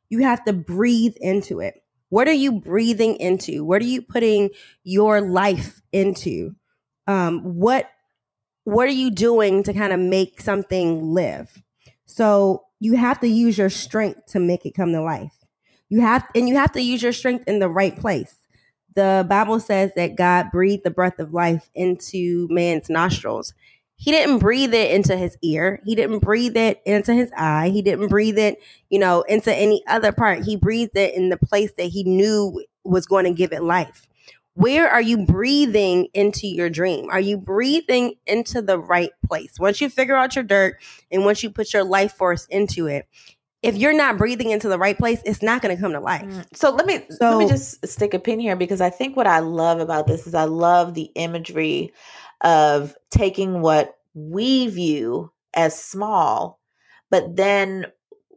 you 0.10 0.19
have 0.19 0.44
to 0.45 0.54
breathe 0.54 1.16
into 1.22 1.60
it. 1.62 1.81
What 2.15 2.29
are 2.29 2.31
you 2.31 2.53
breathing 2.53 3.17
into? 3.17 3.65
What 3.65 3.81
are 3.81 3.85
you 3.88 4.01
putting 4.01 4.51
your 4.85 5.19
life 5.19 5.81
into? 5.91 6.56
Um, 7.07 7.41
what 7.41 7.89
what 8.63 8.88
are 8.88 8.91
you 9.03 9.12
doing 9.12 9.63
to 9.63 9.73
kind 9.73 9.91
of 9.91 10.00
make 10.00 10.39
something 10.39 11.13
live? 11.13 11.62
So 12.06 12.63
you 12.79 12.95
have 12.95 13.19
to 13.19 13.27
use 13.27 13.57
your 13.57 13.69
strength 13.69 14.27
to 14.27 14.39
make 14.39 14.65
it 14.65 14.75
come 14.75 14.94
to 14.94 15.01
life. 15.01 15.33
You 15.89 16.00
have 16.00 16.25
and 16.34 16.48
you 16.48 16.55
have 16.55 16.72
to 16.72 16.81
use 16.81 17.03
your 17.03 17.12
strength 17.12 17.50
in 17.50 17.60
the 17.60 17.67
right 17.67 18.00
place. 18.00 18.34
The 18.95 19.25
Bible 19.29 19.60
says 19.60 19.91
that 19.98 20.15
God 20.15 20.51
breathed 20.53 20.86
the 20.86 20.91
breath 20.91 21.19
of 21.19 21.34
life 21.34 21.69
into 21.75 22.48
man's 22.50 22.89
nostrils. 22.89 23.53
He 23.98 24.12
didn't 24.12 24.40
breathe 24.40 24.74
it 24.74 24.92
into 24.92 25.16
his 25.16 25.38
ear. 25.42 25.82
He 25.86 25.96
didn't 25.96 26.20
breathe 26.20 26.58
it 26.58 26.82
into 26.86 27.14
his 27.14 27.32
eye. 27.36 27.70
He 27.70 27.82
didn't 27.82 28.10
breathe 28.10 28.38
it, 28.38 28.62
you 28.90 29.00
know, 29.00 29.22
into 29.24 29.54
any 29.56 29.84
other 29.88 30.12
part. 30.12 30.44
He 30.44 30.58
breathed 30.58 30.98
it 30.98 31.16
in 31.16 31.30
the 31.30 31.38
place 31.38 31.72
that 31.78 31.86
he 31.86 32.04
knew 32.04 32.64
was 32.84 33.06
going 33.06 33.25
to 33.25 33.32
give 33.32 33.54
it 33.54 33.64
life. 33.64 34.08
Where 34.54 34.90
are 34.90 35.02
you 35.02 35.25
breathing 35.25 36.08
into 36.14 36.48
your 36.48 36.70
dream? 36.70 37.10
Are 37.10 37.20
you 37.20 37.38
breathing 37.38 38.16
into 38.25 38.62
the 38.62 38.80
right 38.80 39.12
place? 39.28 39.60
Once 39.60 39.82
you 39.82 39.90
figure 39.90 40.16
out 40.16 40.36
your 40.36 40.46
dirt 40.46 40.78
and 41.12 41.25
once 41.25 41.44
you 41.44 41.50
put 41.50 41.74
your 41.74 41.84
life 41.84 42.14
force 42.14 42.46
into 42.50 42.88
it, 42.88 43.08
if 43.62 43.75
you're 43.75 43.96
not 43.96 44.18
breathing 44.18 44.52
into 44.52 44.70
the 44.70 44.78
right 44.78 44.98
place, 44.98 45.20
it's 45.25 45.42
not 45.42 45.62
going 45.62 45.75
to 45.75 45.82
come 45.82 45.94
to 45.94 46.00
life. 46.00 46.22
Mm. 46.22 46.46
So 46.54 46.70
let 46.70 46.86
me 46.86 47.04
let 47.20 47.38
me 47.38 47.48
just 47.48 47.86
stick 47.88 48.14
a 48.14 48.20
pin 48.20 48.40
here 48.40 48.56
because 48.56 48.80
I 48.80 48.92
think 48.92 49.18
what 49.18 49.25
I 49.25 49.40
love 49.40 49.80
about 49.80 50.06
this 50.06 50.28
is 50.28 50.36
I 50.36 50.44
love 50.44 50.94
the 50.94 51.12
imagery 51.16 51.92
of 52.42 52.96
taking 53.10 53.62
what 53.62 53.96
we 54.13 54.68
view 54.68 55.32
as 55.54 55.82
small, 55.82 56.60
but 57.10 57.36
then 57.36 57.86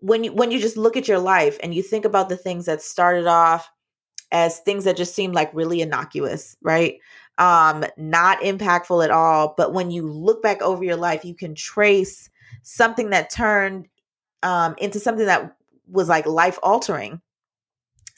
when 0.01 0.25
you 0.25 0.33
when 0.33 0.51
you 0.51 0.61
just 0.61 0.77
look 0.77 0.97
at 0.97 1.09
your 1.09 1.19
life 1.19 1.59
and 1.63 1.75
you 1.75 1.83
think 1.83 2.05
about 2.05 2.29
the 2.29 2.37
things 2.37 2.67
that 2.67 2.83
started 2.83 3.27
off 3.27 3.69
as 4.31 4.61
things 4.61 4.85
that 4.85 4.97
just 4.97 5.15
seemed 5.15 5.35
like 5.35 5.53
really 5.55 5.81
innocuous, 5.81 6.57
right? 6.63 6.99
Um, 7.39 7.85
not 7.97 8.41
impactful 8.41 9.05
at 9.05 9.11
all. 9.11 9.55
But 9.57 9.73
when 9.73 9.91
you 9.91 10.07
look 10.07 10.43
back 10.43 10.61
over 10.61 10.85
your 10.85 10.97
life, 10.97 11.25
you 11.25 11.35
can 11.35 11.55
trace 11.55 12.29
something 12.63 13.11
that 13.11 13.31
turned 13.31 13.89
um, 14.43 14.75
into 14.79 15.01
something 15.01 15.27
that 15.27 15.57
was 15.87 16.09
like 16.09 16.27
life 16.27 16.59
altering. 16.63 17.21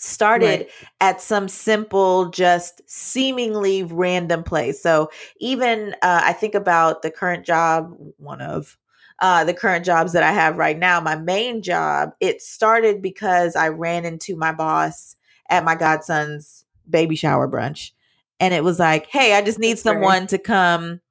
Started 0.03 0.61
Right. 0.61 0.71
at 1.01 1.21
some 1.21 1.47
simple, 1.47 2.31
just 2.31 2.81
seemingly 2.87 3.83
random 3.83 4.43
place. 4.43 4.83
So 4.83 5.11
even 5.41 5.95
uh, 6.03 6.23
I 6.25 6.33
think 6.33 6.55
about 6.55 7.03
the 7.03 7.11
current 7.11 7.45
job, 7.45 7.95
one 8.17 8.41
of 8.41 8.79
uh, 9.19 9.45
the 9.45 9.53
current 9.53 9.85
jobs 9.85 10.13
that 10.13 10.23
I 10.23 10.33
have 10.33 10.57
right 10.57 10.79
now, 10.79 11.01
my 11.01 11.17
main 11.17 11.61
job, 11.61 12.13
it 12.21 12.41
started 12.41 13.03
because 13.03 13.55
I 13.57 13.69
ran 13.69 14.07
into 14.07 14.37
my 14.37 14.53
boss 14.53 15.17
at 15.51 15.65
my 15.65 15.75
godson's 15.75 16.65
baby 16.89 17.15
shower 17.17 17.47
brunch. 17.47 17.91
And 18.41 18.55
it 18.55 18.65
was 18.65 18.79
like, 18.79 19.07
hey, 19.07 19.35
I 19.35 19.43
just 19.43 19.59
need 19.59 19.73
That's 19.73 19.83
someone 19.83 20.27
to 20.29 20.39
come 20.39 21.03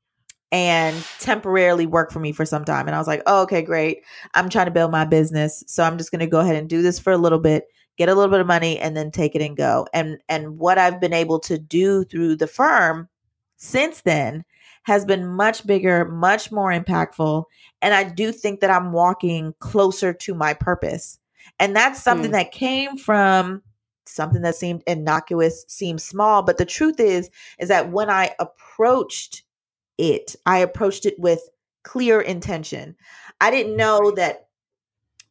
and 0.51 0.95
temporarily 1.19 1.85
work 1.85 2.11
for 2.11 2.19
me 2.19 2.31
for 2.31 2.43
some 2.43 2.65
time. 2.65 2.87
And 2.87 2.95
I 2.95 2.97
was 2.97 3.05
like, 3.07 3.21
oh, 3.27 3.43
okay, 3.43 3.61
great. 3.61 4.01
I'm 4.33 4.49
trying 4.49 4.65
to 4.65 4.71
build 4.71 4.89
my 4.89 5.05
business. 5.05 5.63
So 5.67 5.83
I'm 5.83 5.99
just 5.99 6.09
going 6.09 6.21
to 6.21 6.27
go 6.27 6.39
ahead 6.39 6.55
and 6.55 6.67
do 6.67 6.81
this 6.81 6.97
for 6.97 7.13
a 7.13 7.17
little 7.17 7.37
bit, 7.37 7.65
get 7.99 8.09
a 8.09 8.15
little 8.15 8.31
bit 8.31 8.41
of 8.41 8.47
money 8.47 8.79
and 8.79 8.97
then 8.97 9.11
take 9.11 9.35
it 9.35 9.43
and 9.43 9.55
go. 9.55 9.87
And 9.93 10.17
and 10.27 10.57
what 10.57 10.79
I've 10.79 10.99
been 10.99 11.13
able 11.13 11.39
to 11.41 11.59
do 11.59 12.03
through 12.05 12.37
the 12.37 12.47
firm 12.47 13.07
since 13.57 14.01
then 14.01 14.43
has 14.83 15.05
been 15.05 15.27
much 15.27 15.67
bigger, 15.67 16.05
much 16.05 16.51
more 16.51 16.71
impactful, 16.71 17.43
and 17.83 17.93
I 17.93 18.05
do 18.05 18.31
think 18.31 18.61
that 18.61 18.71
I'm 18.71 18.91
walking 18.91 19.53
closer 19.59 20.13
to 20.13 20.33
my 20.33 20.55
purpose. 20.55 21.19
And 21.59 21.75
that's 21.75 22.01
something 22.01 22.31
mm. 22.31 22.33
that 22.33 22.51
came 22.51 22.97
from 22.97 23.61
something 24.05 24.41
that 24.41 24.55
seemed 24.55 24.81
innocuous, 24.87 25.65
seemed 25.67 26.01
small, 26.01 26.41
but 26.41 26.57
the 26.57 26.65
truth 26.65 26.99
is 26.99 27.29
is 27.59 27.67
that 27.67 27.91
when 27.91 28.09
I 28.09 28.33
approached 28.39 29.43
it. 29.99 30.35
I 30.45 30.59
approached 30.59 31.05
it 31.05 31.19
with 31.19 31.41
clear 31.83 32.21
intention. 32.21 32.95
I 33.41 33.51
didn't 33.51 33.77
know 33.77 34.11
that 34.11 34.47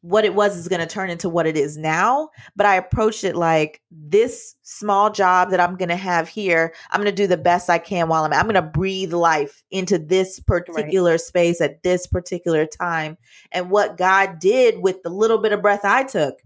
what 0.00 0.25
it 0.25 0.35
was 0.35 0.57
is 0.57 0.69
going 0.69 0.81
to 0.81 0.87
turn 0.87 1.11
into 1.11 1.28
what 1.28 1.47
it 1.47 1.57
is 1.57 1.76
now, 1.76 2.28
but 2.55 2.67
I 2.67 2.76
approached 2.76 3.25
it 3.25 3.35
like 3.35 3.83
this 3.90 4.55
small 4.62 5.11
job 5.11 5.50
that 5.50 5.61
I'm 5.61 5.76
going 5.76 5.88
to 5.88 5.97
have 5.97 6.28
here, 6.28 6.73
I'm 6.90 7.00
going 7.00 7.14
to 7.14 7.23
do 7.23 7.26
the 7.26 7.37
best 7.37 7.69
I 7.69 7.78
can 7.78 8.09
while 8.09 8.25
I'm 8.25 8.33
I'm 8.33 8.45
going 8.45 8.55
to 8.55 8.62
breathe 8.62 9.12
life 9.12 9.62
into 9.71 9.99
this 9.99 10.38
particular 10.40 11.12
right. 11.12 11.21
space 11.21 11.61
at 11.61 11.83
this 11.83 12.07
particular 12.07 12.64
time. 12.64 13.19
And 13.50 13.71
what 13.71 13.97
God 13.97 14.38
did 14.38 14.81
with 14.81 15.02
the 15.02 15.11
little 15.11 15.38
bit 15.38 15.52
of 15.52 15.62
breath 15.62 15.85
I 15.85 16.05
took 16.05 16.37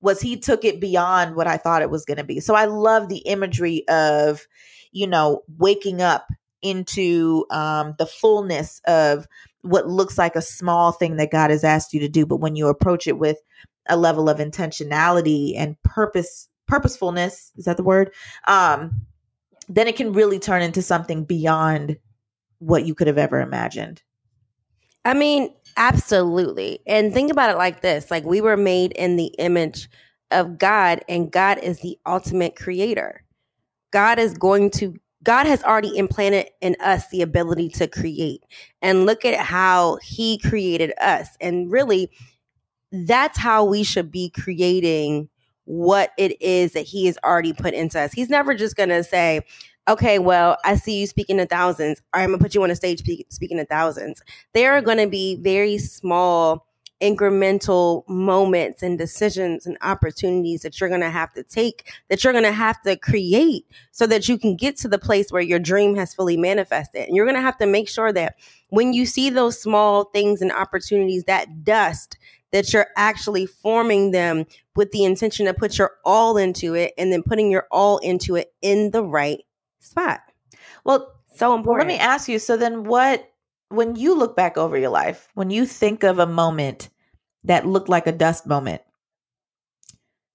was 0.00 0.20
he 0.20 0.36
took 0.38 0.64
it 0.64 0.80
beyond 0.80 1.34
what 1.36 1.46
I 1.46 1.56
thought 1.56 1.82
it 1.82 1.90
was 1.90 2.04
going 2.04 2.18
to 2.18 2.24
be. 2.24 2.38
So 2.38 2.54
I 2.54 2.66
love 2.66 3.08
the 3.08 3.18
imagery 3.18 3.86
of 3.88 4.46
you 4.92 5.06
know, 5.06 5.42
waking 5.56 6.02
up 6.02 6.28
into 6.62 7.46
um, 7.50 7.94
the 7.98 8.06
fullness 8.06 8.80
of 8.86 9.26
what 9.62 9.88
looks 9.88 10.18
like 10.18 10.36
a 10.36 10.42
small 10.42 10.92
thing 10.92 11.16
that 11.16 11.30
God 11.30 11.50
has 11.50 11.64
asked 11.64 11.92
you 11.92 12.00
to 12.00 12.08
do. 12.08 12.26
But 12.26 12.36
when 12.36 12.56
you 12.56 12.68
approach 12.68 13.06
it 13.06 13.18
with 13.18 13.38
a 13.88 13.96
level 13.96 14.28
of 14.28 14.38
intentionality 14.38 15.54
and 15.56 15.80
purpose, 15.82 16.48
purposefulness, 16.66 17.52
is 17.56 17.64
that 17.64 17.76
the 17.76 17.82
word? 17.82 18.12
Um, 18.46 19.02
then 19.68 19.88
it 19.88 19.96
can 19.96 20.12
really 20.12 20.38
turn 20.38 20.62
into 20.62 20.82
something 20.82 21.24
beyond 21.24 21.98
what 22.58 22.84
you 22.84 22.94
could 22.94 23.06
have 23.06 23.18
ever 23.18 23.40
imagined. 23.40 24.02
I 25.04 25.14
mean, 25.14 25.54
absolutely. 25.76 26.80
And 26.86 27.12
think 27.12 27.30
about 27.30 27.50
it 27.50 27.56
like 27.56 27.80
this 27.80 28.10
like, 28.10 28.24
we 28.24 28.40
were 28.40 28.56
made 28.56 28.92
in 28.92 29.16
the 29.16 29.32
image 29.38 29.88
of 30.30 30.58
God, 30.58 31.02
and 31.08 31.30
God 31.30 31.58
is 31.58 31.80
the 31.80 31.98
ultimate 32.06 32.56
creator. 32.56 33.24
God 33.90 34.18
is 34.18 34.34
going 34.36 34.70
to 34.72 34.94
God 35.24 35.46
has 35.46 35.62
already 35.64 35.96
implanted 35.96 36.50
in 36.60 36.76
us 36.80 37.08
the 37.08 37.22
ability 37.22 37.68
to 37.70 37.88
create. 37.88 38.44
And 38.82 39.06
look 39.06 39.24
at 39.24 39.38
how 39.38 39.98
he 40.02 40.38
created 40.38 40.92
us. 41.00 41.28
And 41.40 41.70
really, 41.70 42.10
that's 42.92 43.38
how 43.38 43.64
we 43.64 43.82
should 43.82 44.10
be 44.10 44.30
creating 44.30 45.28
what 45.64 46.12
it 46.16 46.40
is 46.40 46.72
that 46.72 46.86
he 46.86 47.06
has 47.06 47.18
already 47.24 47.52
put 47.52 47.74
into 47.74 48.00
us. 48.00 48.12
He's 48.12 48.30
never 48.30 48.54
just 48.54 48.76
going 48.76 48.88
to 48.88 49.04
say, 49.04 49.42
okay, 49.88 50.18
well, 50.18 50.56
I 50.64 50.76
see 50.76 51.00
you 51.00 51.06
speaking 51.06 51.38
to 51.38 51.46
thousands. 51.46 52.00
I'm 52.14 52.30
going 52.30 52.38
to 52.38 52.42
put 52.42 52.54
you 52.54 52.62
on 52.62 52.70
a 52.70 52.76
stage 52.76 53.02
speaking 53.30 53.58
to 53.58 53.66
thousands. 53.66 54.22
There 54.54 54.74
are 54.74 54.82
going 54.82 54.98
to 54.98 55.08
be 55.08 55.36
very 55.36 55.78
small 55.78 56.67
incremental 57.00 58.08
moments 58.08 58.82
and 58.82 58.98
decisions 58.98 59.66
and 59.66 59.78
opportunities 59.82 60.62
that 60.62 60.80
you're 60.80 60.88
going 60.88 61.00
to 61.00 61.10
have 61.10 61.32
to 61.32 61.42
take, 61.42 61.92
that 62.08 62.24
you're 62.24 62.32
going 62.32 62.44
to 62.44 62.52
have 62.52 62.80
to 62.82 62.96
create 62.96 63.66
so 63.92 64.06
that 64.06 64.28
you 64.28 64.38
can 64.38 64.56
get 64.56 64.76
to 64.78 64.88
the 64.88 64.98
place 64.98 65.30
where 65.30 65.42
your 65.42 65.58
dream 65.58 65.94
has 65.94 66.14
fully 66.14 66.36
manifested. 66.36 67.06
And 67.06 67.16
you're 67.16 67.26
going 67.26 67.36
to 67.36 67.42
have 67.42 67.58
to 67.58 67.66
make 67.66 67.88
sure 67.88 68.12
that 68.12 68.36
when 68.70 68.92
you 68.92 69.06
see 69.06 69.30
those 69.30 69.60
small 69.60 70.04
things 70.04 70.42
and 70.42 70.50
opportunities, 70.50 71.24
that 71.24 71.64
dust, 71.64 72.18
that 72.50 72.72
you're 72.72 72.88
actually 72.96 73.46
forming 73.46 74.10
them 74.10 74.46
with 74.74 74.90
the 74.90 75.04
intention 75.04 75.46
to 75.46 75.54
put 75.54 75.78
your 75.78 75.92
all 76.04 76.36
into 76.36 76.74
it 76.74 76.94
and 76.98 77.12
then 77.12 77.22
putting 77.22 77.50
your 77.50 77.66
all 77.70 77.98
into 77.98 78.36
it 78.36 78.52
in 78.62 78.90
the 78.90 79.04
right 79.04 79.44
spot. 79.80 80.20
Well, 80.84 81.12
so 81.34 81.54
important. 81.54 81.88
Well, 81.88 81.96
let 81.96 82.00
me 82.00 82.04
ask 82.04 82.28
you 82.28 82.38
so 82.38 82.56
then 82.56 82.84
what 82.84 83.30
when 83.70 83.96
you 83.96 84.16
look 84.16 84.36
back 84.36 84.56
over 84.56 84.78
your 84.78 84.90
life, 84.90 85.28
when 85.34 85.50
you 85.50 85.66
think 85.66 86.02
of 86.02 86.18
a 86.18 86.26
moment 86.26 86.88
that 87.44 87.66
looked 87.66 87.88
like 87.88 88.06
a 88.06 88.12
dust 88.12 88.46
moment, 88.46 88.82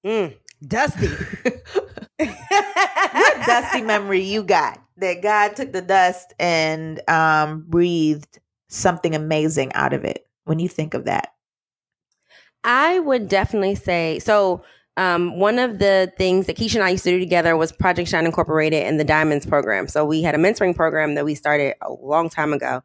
mm, 0.06 0.36
dusty. 0.66 1.08
what 2.18 3.46
dusty 3.46 3.82
memory 3.82 4.22
you 4.22 4.44
got 4.44 4.80
that 4.98 5.22
God 5.22 5.56
took 5.56 5.72
the 5.72 5.82
dust 5.82 6.34
and 6.40 7.02
um, 7.10 7.66
breathed 7.68 8.40
something 8.70 9.16
amazing 9.16 9.74
out 9.74 9.94
of 9.94 10.04
it 10.04 10.28
when 10.46 10.60
you 10.60 10.70
think 10.70 10.94
of 10.94 11.06
that? 11.06 11.30
I 12.64 13.00
would 13.00 13.28
definitely 13.28 13.76
say 13.76 14.20
so. 14.20 14.64
Um, 14.96 15.40
one 15.40 15.58
of 15.58 15.80
the 15.80 16.14
things 16.20 16.46
that 16.46 16.56
Keisha 16.56 16.76
and 16.76 16.84
I 16.84 16.92
used 16.92 17.04
to 17.06 17.10
do 17.10 17.20
together 17.20 17.58
was 17.58 17.72
Project 17.72 18.08
Shine 18.08 18.28
Incorporated 18.28 18.84
and 18.84 19.00
the 19.00 19.04
Diamonds 19.04 19.44
program. 19.44 19.88
So 19.88 20.06
we 20.06 20.22
had 20.22 20.36
a 20.36 20.38
mentoring 20.38 20.76
program 20.76 21.16
that 21.16 21.26
we 21.26 21.34
started 21.34 21.74
a 21.82 21.92
long 21.92 22.30
time 22.30 22.54
ago. 22.54 22.84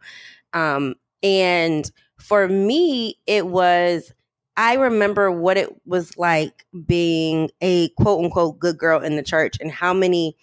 Um, 0.53 0.95
and 1.23 1.91
for 2.21 2.49
me, 2.49 3.17
it 3.27 3.47
was, 3.47 4.13
I 4.57 4.75
remember 4.75 5.31
what 5.31 5.57
it 5.57 5.71
was 5.87 6.17
like 6.17 6.67
being 6.87 7.51
a 7.61 7.91
quote 7.91 8.25
unquote 8.25 8.59
good 8.59 8.79
girl 8.79 9.01
in 9.01 9.17
the 9.17 9.23
church 9.23 9.57
and 9.61 9.71
how 9.71 9.93
many 9.95 10.37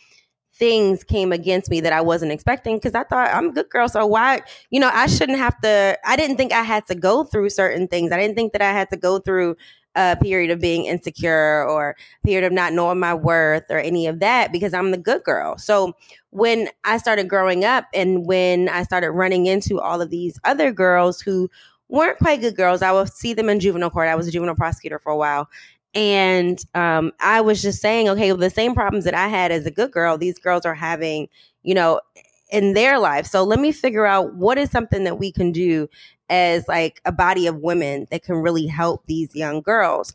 things 0.54 1.04
came 1.04 1.34
against 1.34 1.70
me 1.70 1.82
that 1.82 1.92
I 1.92 2.02
wasn't 2.02 2.32
expecting 2.32 2.78
because 2.78 2.96
I 2.96 3.04
thought 3.04 3.34
I'm 3.34 3.50
a 3.50 3.52
good 3.52 3.70
girl. 3.70 3.90
So 3.90 4.06
why, 4.06 4.42
you 4.70 4.80
know, 4.80 4.90
I 4.94 5.08
shouldn't 5.08 5.38
have 5.38 5.60
to, 5.62 5.98
I 6.06 6.16
didn't 6.16 6.38
think 6.38 6.54
I 6.54 6.64
had 6.64 6.86
to 6.88 6.96
go 6.96 7.26
through 7.26 7.50
certain 7.50 7.88
things. 7.90 8.12
I 8.12 8.18
didn't 8.18 8.36
think 8.36 8.54
that 8.54 8.62
I 8.62 8.72
had 8.72 8.90
to 8.92 8.98
go 8.98 9.20
through 9.20 9.58
a 9.96 10.18
period 10.22 10.52
of 10.52 10.60
being 10.60 10.86
insecure 10.86 11.66
or 11.68 11.96
period 12.24 12.46
of 12.46 12.52
not 12.52 12.74
knowing 12.74 13.00
my 13.00 13.14
worth 13.14 13.64
or 13.70 13.80
any 13.80 14.08
of 14.08 14.20
that 14.20 14.52
because 14.52 14.74
I'm 14.74 14.92
the 14.92 14.98
good 14.98 15.24
girl. 15.24 15.58
So 15.58 15.94
when 16.32 16.70
I 16.84 16.98
started 16.98 17.30
growing 17.30 17.64
up 17.64 17.86
and 17.94 18.26
when 18.26 18.68
I 18.70 18.84
started 18.84 19.12
running 19.12 19.46
into 19.46 19.80
all 19.80 20.02
of 20.02 20.10
these 20.10 20.40
other 20.44 20.72
girls 20.72 21.22
who 21.22 21.50
weren't 21.88 22.18
quite 22.18 22.42
good 22.42 22.56
girls, 22.56 22.82
I 22.82 22.92
would 22.92 23.12
see 23.12 23.34
them 23.34 23.50
in 23.50 23.60
juvenile 23.60 23.90
court. 23.90 24.10
I 24.10 24.16
was 24.16 24.28
a 24.28 24.32
juvenile 24.32 24.56
prosecutor 24.56 25.00
for 25.00 25.12
a 25.12 25.18
while. 25.18 25.48
And 25.94 26.62
um, 26.74 27.14
I 27.22 27.40
was 27.40 27.62
just 27.62 27.82
saying, 27.82 28.10
okay, 28.10 28.34
well, 28.34 28.40
the 28.42 28.50
same 28.50 28.76
problems 28.76 29.06
that 29.06 29.14
I 29.14 29.30
had 29.30 29.54
as 29.54 29.66
a 29.66 29.72
good 29.72 29.92
girl, 29.92 30.18
these 30.18 30.38
girls 30.38 30.66
are 30.66 30.76
having, 30.76 31.30
you 31.64 31.74
know, 31.74 32.02
in 32.52 32.74
their 32.74 33.00
life. 33.00 33.26
So 33.26 33.44
let 33.44 33.60
me 33.60 33.72
figure 33.72 34.06
out 34.06 34.36
what 34.36 34.58
is 34.58 34.70
something 34.70 35.06
that 35.06 35.20
we 35.20 35.32
can 35.32 35.52
do 35.52 35.88
as 36.30 36.68
like 36.68 37.02
a 37.06 37.12
body 37.12 37.48
of 37.48 37.58
women 37.58 38.08
that 38.12 38.24
can 38.24 38.36
really 38.36 38.68
help 38.68 39.06
these 39.06 39.36
young 39.36 39.62
girls. 39.62 40.14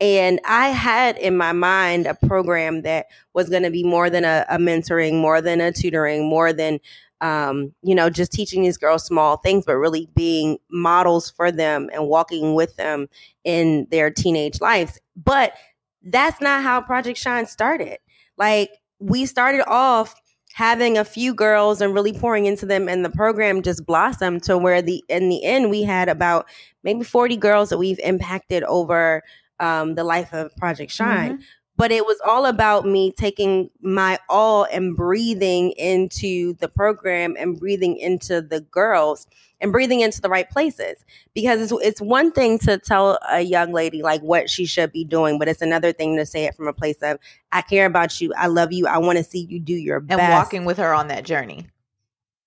And 0.00 0.40
I 0.44 0.68
had 0.68 1.16
in 1.18 1.36
my 1.36 1.52
mind 1.52 2.06
a 2.06 2.14
program 2.14 2.82
that 2.82 3.06
was 3.32 3.48
going 3.48 3.62
to 3.62 3.70
be 3.70 3.84
more 3.84 4.10
than 4.10 4.24
a, 4.24 4.44
a, 4.48 4.58
mentoring, 4.58 5.20
more 5.20 5.40
than 5.40 5.60
a 5.60 5.72
tutoring, 5.72 6.28
more 6.28 6.52
than, 6.52 6.80
um, 7.20 7.72
you 7.82 7.94
know, 7.94 8.10
just 8.10 8.32
teaching 8.32 8.62
these 8.62 8.76
girls 8.76 9.04
small 9.04 9.36
things, 9.38 9.64
but 9.64 9.76
really 9.76 10.08
being 10.14 10.58
models 10.70 11.30
for 11.30 11.52
them 11.52 11.88
and 11.92 12.08
walking 12.08 12.54
with 12.54 12.76
them 12.76 13.08
in 13.44 13.86
their 13.90 14.10
teenage 14.10 14.60
lives. 14.60 15.00
But 15.16 15.54
that's 16.02 16.40
not 16.40 16.62
how 16.62 16.80
Project 16.80 17.18
Shine 17.18 17.46
started. 17.46 17.98
Like, 18.36 18.70
we 18.98 19.26
started 19.26 19.64
off 19.66 20.20
having 20.54 20.96
a 20.96 21.04
few 21.04 21.34
girls 21.34 21.80
and 21.80 21.92
really 21.94 22.12
pouring 22.12 22.46
into 22.46 22.64
them 22.64 22.88
and 22.88 23.04
the 23.04 23.10
program 23.10 23.60
just 23.60 23.84
blossomed 23.84 24.40
to 24.40 24.56
where 24.56 24.80
the 24.80 25.02
in 25.08 25.28
the 25.28 25.44
end 25.44 25.68
we 25.68 25.82
had 25.82 26.08
about 26.08 26.46
maybe 26.84 27.02
40 27.02 27.36
girls 27.36 27.70
that 27.70 27.78
we've 27.78 27.98
impacted 27.98 28.62
over 28.62 29.24
um, 29.58 29.96
the 29.96 30.04
life 30.04 30.32
of 30.32 30.54
project 30.54 30.92
shine 30.92 31.34
mm-hmm. 31.34 31.42
But 31.76 31.90
it 31.90 32.06
was 32.06 32.18
all 32.24 32.46
about 32.46 32.86
me 32.86 33.12
taking 33.12 33.70
my 33.80 34.18
all 34.28 34.64
and 34.70 34.96
breathing 34.96 35.72
into 35.72 36.54
the 36.54 36.68
program 36.68 37.34
and 37.38 37.58
breathing 37.58 37.96
into 37.96 38.40
the 38.40 38.60
girls 38.60 39.26
and 39.60 39.72
breathing 39.72 40.00
into 40.00 40.20
the 40.20 40.28
right 40.28 40.48
places. 40.50 41.04
Because 41.34 41.60
it's, 41.60 41.82
it's 41.84 42.00
one 42.00 42.30
thing 42.32 42.58
to 42.60 42.78
tell 42.78 43.18
a 43.30 43.40
young 43.40 43.72
lady 43.72 44.02
like 44.02 44.20
what 44.20 44.48
she 44.50 44.66
should 44.66 44.92
be 44.92 45.04
doing 45.04 45.38
but 45.38 45.48
it's 45.48 45.62
another 45.62 45.92
thing 45.92 46.16
to 46.16 46.26
say 46.26 46.44
it 46.44 46.54
from 46.54 46.68
a 46.68 46.72
place 46.72 46.96
of 47.02 47.18
i 47.52 47.62
care 47.62 47.86
about 47.86 48.20
you. 48.20 48.32
I 48.36 48.46
love 48.48 48.72
you. 48.72 48.86
I 48.86 48.98
want 48.98 49.18
to 49.18 49.24
see 49.24 49.46
you 49.48 49.58
do 49.58 49.72
your 49.74 50.00
best. 50.00 50.20
and 50.20 50.32
walking 50.32 50.64
with 50.64 50.78
her 50.78 50.94
on 50.94 51.08
that 51.08 51.24
journey. 51.24 51.66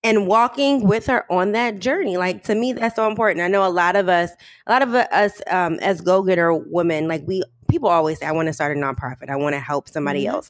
And 0.04 0.28
walking 0.28 0.88
with 0.88 1.08
her 1.08 1.30
on 1.32 1.52
that 1.54 1.80
journey. 1.80 2.18
Like 2.18 2.44
to 2.44 2.56
me 2.56 2.72
that's 2.74 2.96
so 2.96 3.08
important. 3.10 3.42
I 3.44 3.48
know 3.48 3.66
a 3.66 3.70
lot 3.70 3.96
of 3.96 4.08
us 4.08 4.32
a 4.68 4.72
lot 4.72 4.82
of 4.84 4.94
us 4.94 5.42
um, 5.50 5.76
as 5.82 6.02
go-getter 6.02 6.54
women 6.54 7.08
like 7.08 7.24
we 7.26 7.44
people 7.78 7.90
always 7.90 8.20
say 8.20 8.26
i 8.26 8.32
want 8.32 8.48
to 8.48 8.54
start 8.54 8.76
a 8.76 8.80
nonprofit 8.80 9.30
i 9.30 9.36
want 9.36 9.54
to 9.54 9.60
help 9.60 9.88
somebody 9.88 10.26
mm-hmm. 10.26 10.36
else 10.36 10.50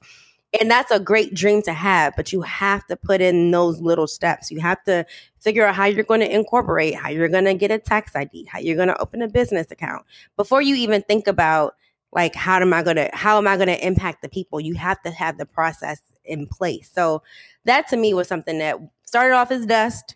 and 0.62 0.72
that's 0.72 0.92
a 0.92 1.00
great 1.00 1.34
dream 1.34 1.62
to 1.64 1.74
have, 1.74 2.16
but 2.16 2.32
you 2.32 2.42
have 2.42 2.88
to 2.88 2.96
put 2.96 3.20
in 3.20 3.52
those 3.52 3.82
little 3.82 4.08
steps. 4.08 4.50
You 4.50 4.62
have 4.62 4.82
to 4.86 5.06
figure 5.42 5.68
out 5.68 5.76
how 5.76 5.86
you're 5.86 6.06
going 6.06 6.22
to 6.22 6.34
incorporate, 6.34 6.96
how 6.96 7.10
you're 7.10 7.28
going 7.28 7.44
to 7.44 7.54
get 7.54 7.70
a 7.70 7.78
tax 7.78 8.16
ID, 8.16 8.46
how 8.46 8.60
you're 8.60 8.78
going 8.78 8.88
to 8.88 9.00
open 9.02 9.22
a 9.22 9.28
business 9.28 9.70
account. 9.72 10.06
Before 10.38 10.62
you 10.62 10.76
even 10.76 11.02
think 11.02 11.28
about 11.28 11.76
like 12.14 12.34
how 12.34 12.62
am 12.62 12.74
I 12.74 12.82
going 12.82 12.96
to 12.96 13.10
how 13.14 13.38
am 13.38 13.46
I 13.46 13.58
going 13.58 13.68
to 13.68 13.86
impact 13.86 14.22
the 14.22 14.30
people? 14.30 14.62
You 14.62 14.76
have 14.76 15.02
to 15.02 15.12
have 15.12 15.38
the 15.38 15.46
process 15.46 16.00
in 16.24 16.48
place. 16.48 16.90
So 16.94 17.24
that 17.66 17.90
to 17.90 17.98
me 17.98 18.14
was 18.14 18.30
something 18.30 18.58
that 18.60 18.78
started 19.04 19.36
off 19.36 19.52
as 19.52 19.66
dust 19.66 20.16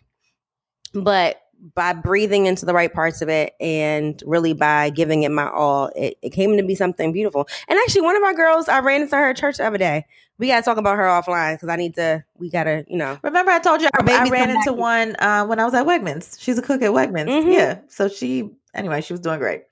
but 0.94 1.40
by 1.74 1.92
breathing 1.92 2.46
into 2.46 2.66
the 2.66 2.74
right 2.74 2.92
parts 2.92 3.22
of 3.22 3.28
it 3.28 3.54
and 3.60 4.20
really 4.26 4.52
by 4.52 4.90
giving 4.90 5.22
it 5.22 5.30
my 5.30 5.48
all, 5.48 5.90
it, 5.94 6.18
it 6.20 6.30
came 6.30 6.56
to 6.56 6.64
be 6.64 6.74
something 6.74 7.12
beautiful. 7.12 7.46
And 7.68 7.78
actually, 7.78 8.02
one 8.02 8.16
of 8.16 8.22
my 8.22 8.34
girls, 8.34 8.68
I 8.68 8.80
ran 8.80 9.02
into 9.02 9.16
her 9.16 9.30
at 9.30 9.36
church 9.36 9.58
the 9.58 9.66
other 9.66 9.78
day. 9.78 10.04
We 10.38 10.48
gotta 10.48 10.62
talk 10.62 10.76
about 10.76 10.96
her 10.96 11.04
offline 11.04 11.54
because 11.54 11.68
I 11.68 11.76
need 11.76 11.94
to. 11.94 12.24
We 12.36 12.50
gotta, 12.50 12.84
you 12.88 12.96
know. 12.96 13.18
Remember, 13.22 13.52
I 13.52 13.60
told 13.60 13.80
you 13.80 13.88
Our 13.94 14.08
I, 14.08 14.26
I 14.26 14.30
ran 14.30 14.50
into 14.50 14.72
one 14.72 15.14
uh, 15.20 15.46
when 15.46 15.60
I 15.60 15.64
was 15.64 15.74
at 15.74 15.86
Wegmans. 15.86 16.36
She's 16.40 16.58
a 16.58 16.62
cook 16.62 16.82
at 16.82 16.90
Wegmans. 16.90 17.28
Mhm. 17.28 17.52
Yeah, 17.52 17.78
so 17.88 18.08
she 18.08 18.50
anyway, 18.74 19.00
she 19.02 19.12
was 19.12 19.20
doing 19.20 19.38
great. 19.38 19.62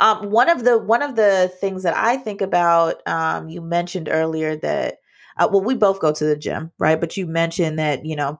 Um, 0.00 0.30
one 0.30 0.50
of 0.50 0.64
the 0.64 0.76
one 0.78 1.00
of 1.02 1.16
the 1.16 1.50
things 1.60 1.82
that 1.84 1.96
I 1.96 2.18
think 2.18 2.42
about, 2.42 3.06
um, 3.06 3.48
you 3.48 3.62
mentioned 3.62 4.08
earlier 4.10 4.56
that 4.56 4.98
uh, 5.38 5.48
well, 5.50 5.62
we 5.62 5.74
both 5.74 6.00
go 6.00 6.12
to 6.12 6.24
the 6.24 6.36
gym, 6.36 6.72
right? 6.78 7.00
But 7.00 7.16
you 7.16 7.26
mentioned 7.26 7.78
that 7.78 8.04
you 8.04 8.16
know 8.16 8.38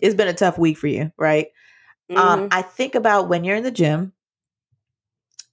it's 0.00 0.14
been 0.14 0.28
a 0.28 0.34
tough 0.34 0.58
week 0.58 0.76
for 0.76 0.88
you, 0.88 1.10
right? 1.16 1.46
Um, 2.16 2.40
Mhm. 2.40 2.48
I 2.50 2.62
think 2.62 2.94
about 2.94 3.28
when 3.28 3.44
you're 3.44 3.56
in 3.56 3.62
the 3.62 3.70
gym 3.70 4.12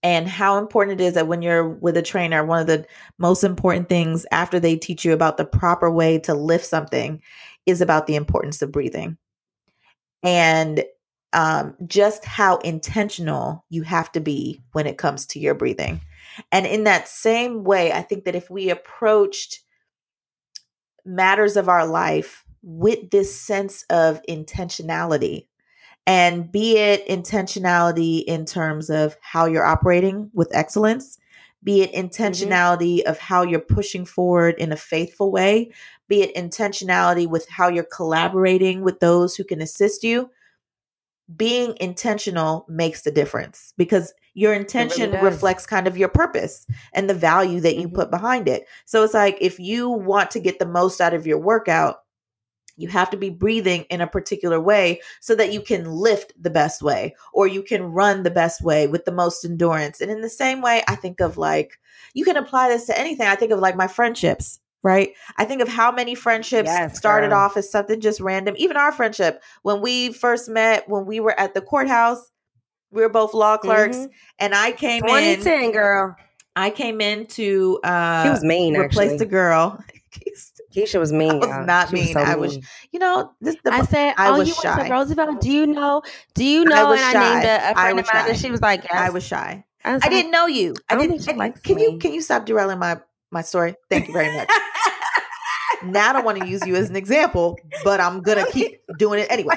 and 0.03 0.27
how 0.27 0.57
important 0.57 0.99
it 0.99 1.03
is 1.03 1.13
that 1.13 1.27
when 1.27 1.41
you're 1.41 1.67
with 1.67 1.97
a 1.97 2.01
trainer, 2.01 2.43
one 2.45 2.61
of 2.61 2.67
the 2.67 2.85
most 3.17 3.43
important 3.43 3.89
things 3.89 4.25
after 4.31 4.59
they 4.59 4.75
teach 4.75 5.05
you 5.05 5.13
about 5.13 5.37
the 5.37 5.45
proper 5.45 5.91
way 5.91 6.19
to 6.19 6.33
lift 6.33 6.65
something 6.65 7.21
is 7.65 7.81
about 7.81 8.07
the 8.07 8.15
importance 8.15 8.61
of 8.61 8.71
breathing 8.71 9.17
and 10.23 10.83
um, 11.33 11.75
just 11.85 12.25
how 12.25 12.57
intentional 12.57 13.63
you 13.69 13.83
have 13.83 14.11
to 14.13 14.19
be 14.19 14.61
when 14.71 14.87
it 14.87 14.97
comes 14.97 15.25
to 15.27 15.39
your 15.39 15.53
breathing. 15.53 16.01
And 16.51 16.65
in 16.65 16.85
that 16.85 17.07
same 17.07 17.63
way, 17.63 17.91
I 17.91 18.01
think 18.01 18.25
that 18.25 18.35
if 18.35 18.49
we 18.49 18.69
approached 18.69 19.61
matters 21.05 21.57
of 21.57 21.69
our 21.69 21.85
life 21.85 22.45
with 22.61 23.09
this 23.11 23.39
sense 23.39 23.83
of 23.89 24.21
intentionality, 24.27 25.47
and 26.07 26.49
be 26.49 26.77
it 26.77 27.05
intentionality 27.07 28.23
in 28.23 28.45
terms 28.45 28.89
of 28.89 29.17
how 29.19 29.45
you're 29.45 29.65
operating 29.65 30.31
with 30.33 30.49
excellence, 30.55 31.19
be 31.63 31.81
it 31.81 31.91
intentionality 31.93 33.01
of 33.03 33.19
how 33.19 33.43
you're 33.43 33.59
pushing 33.59 34.05
forward 34.05 34.55
in 34.57 34.71
a 34.71 34.77
faithful 34.77 35.31
way, 35.31 35.69
be 36.07 36.21
it 36.21 36.33
intentionality 36.33 37.27
with 37.27 37.49
how 37.49 37.67
you're 37.67 37.83
collaborating 37.83 38.83
with 38.83 39.01
those 39.01 39.35
who 39.35 39.43
can 39.43 39.61
assist 39.61 40.01
you. 40.01 40.29
Being 41.35 41.75
intentional 41.81 42.65
makes 42.69 43.01
the 43.01 43.11
difference 43.11 43.73
because 43.75 44.13
your 44.33 44.53
intention 44.53 45.11
does. 45.11 45.21
reflects 45.21 45.65
kind 45.65 45.87
of 45.87 45.97
your 45.97 46.07
purpose 46.07 46.65
and 46.93 47.09
the 47.09 47.13
value 47.13 47.59
that 47.59 47.75
you 47.75 47.89
Mhm. 47.89 47.95
put 47.95 48.09
behind 48.11 48.47
it. 48.47 48.65
So 48.85 49.03
it's 49.03 49.13
like 49.13 49.37
if 49.41 49.59
you 49.59 49.89
want 49.89 50.31
to 50.31 50.39
get 50.39 50.57
the 50.57 50.65
most 50.65 51.01
out 51.01 51.13
of 51.13 51.27
your 51.27 51.39
workout, 51.39 51.97
you 52.77 52.87
have 52.87 53.09
to 53.09 53.17
be 53.17 53.29
breathing 53.29 53.83
in 53.89 54.01
a 54.01 54.07
particular 54.07 54.59
way 54.59 55.01
so 55.19 55.35
that 55.35 55.51
you 55.51 55.61
can 55.61 55.85
lift 55.91 56.31
the 56.41 56.49
best 56.49 56.81
way 56.81 57.15
or 57.33 57.47
you 57.47 57.61
can 57.63 57.83
run 57.83 58.23
the 58.23 58.31
best 58.31 58.63
way 58.63 58.87
with 58.87 59.03
the 59.05 59.11
most 59.11 59.43
endurance. 59.43 59.99
And 59.99 60.09
in 60.11 60.21
the 60.21 60.29
same 60.29 60.61
way, 60.61 60.83
I 60.87 60.95
think 60.95 61.19
of 61.19 61.37
like, 61.37 61.79
you 62.13 62.23
can 62.23 62.37
apply 62.37 62.69
this 62.69 62.85
to 62.85 62.97
anything. 62.97 63.27
I 63.27 63.35
think 63.35 63.51
of 63.51 63.59
like 63.59 63.75
my 63.75 63.87
friendships, 63.87 64.59
right? 64.83 65.09
I 65.37 65.45
think 65.45 65.61
of 65.61 65.67
how 65.67 65.91
many 65.91 66.15
friendships 66.15 66.69
Yes, 66.69 66.97
started 66.97 67.29
girl. 67.31 67.39
off 67.39 67.57
as 67.57 67.69
something 67.69 67.99
just 67.99 68.21
random. 68.21 68.55
Even 68.57 68.77
our 68.77 68.91
friendship, 68.91 69.43
when 69.63 69.81
we 69.81 70.13
first 70.13 70.47
met, 70.47 70.87
when 70.87 71.05
we 71.05 71.19
were 71.19 71.37
at 71.39 71.53
the 71.53 71.61
courthouse, 71.61 72.29
we 72.91 73.01
were 73.01 73.09
both 73.09 73.33
law 73.33 73.57
clerks, 73.57 73.97
Mhm. 73.97 74.09
and 74.39 74.55
I 74.55 74.71
came 74.71 75.03
in. 75.03 75.35
2010, 75.39 75.71
girl. 75.71 76.15
I 76.55 76.69
came 76.69 77.01
in 77.01 77.27
to 77.27 77.79
uh, 77.83 78.23
She 78.23 78.29
was 78.29 78.43
mean, 78.43 78.75
replace 78.77 79.09
actually. 79.09 79.17
the 79.17 79.25
girl. 79.25 79.83
Keisha 80.77 80.99
was 80.99 81.11
mean. 81.11 81.39
was 81.39 81.49
y'all. 81.49 81.65
not 81.65 81.89
She 81.89 81.95
mean. 81.95 82.13
so 82.13 82.19
I 82.19 82.35
was- 82.35 82.57
you 82.91 82.99
know, 82.99 83.31
this 83.41 83.55
the 83.63 83.73
I 83.73 83.81
said, 83.83 84.13
I 84.17 84.29
"Oh, 84.29 84.37
was 84.37 84.47
you 84.47 84.53
went 84.63 84.77
shy. 84.77 84.87
to 84.87 84.93
Roosevelt? 84.93 85.41
Do 85.41 85.51
you 85.51 85.65
know? 85.65 86.03
Do 86.35 86.43
you 86.45 86.63
know?" 86.65 86.75
I 86.75 86.83
was 86.89 86.99
and 87.01 87.17
I 87.17 87.33
named 87.33 87.43
shy. 87.43 87.49
a, 87.49 87.55
a 87.57 87.69
I 87.71 87.73
friend 87.73 87.99
of 87.99 88.05
mine, 88.13 88.23
shy. 88.23 88.29
and 88.29 88.37
she 88.39 88.51
was 88.51 88.61
like, 88.61 88.83
yes. 88.83 88.93
I 88.93 89.09
was 89.09 89.23
shy. 89.25 89.65
I, 89.83 89.93
was 89.93 90.03
I 90.05 90.09
didn't 90.09 90.31
know 90.31 90.45
you. 90.47 90.75
I, 90.89 90.95
I 90.95 90.97
didn't. 90.97 91.09
think 91.11 91.23
she 91.23 91.29
and- 91.31 91.39
likes 91.39 91.61
can 91.61 91.79
you 91.79 91.97
can 91.97 92.13
you 92.13 92.21
stop 92.21 92.45
derailing 92.45 92.79
my 92.79 92.99
my 93.31 93.41
story? 93.41 93.75
Thank 93.89 94.07
you 94.07 94.13
very 94.13 94.33
much. 94.35 94.49
now 95.85 96.09
I 96.09 96.13
don't 96.13 96.25
want 96.25 96.39
to 96.39 96.47
use 96.47 96.65
you 96.65 96.75
as 96.75 96.89
an 96.89 96.95
example, 96.95 97.57
but 97.83 97.99
I'm 97.99 98.21
gonna 98.21 98.45
keep 98.51 98.79
doing 98.97 99.19
it 99.19 99.27
anyway. 99.31 99.55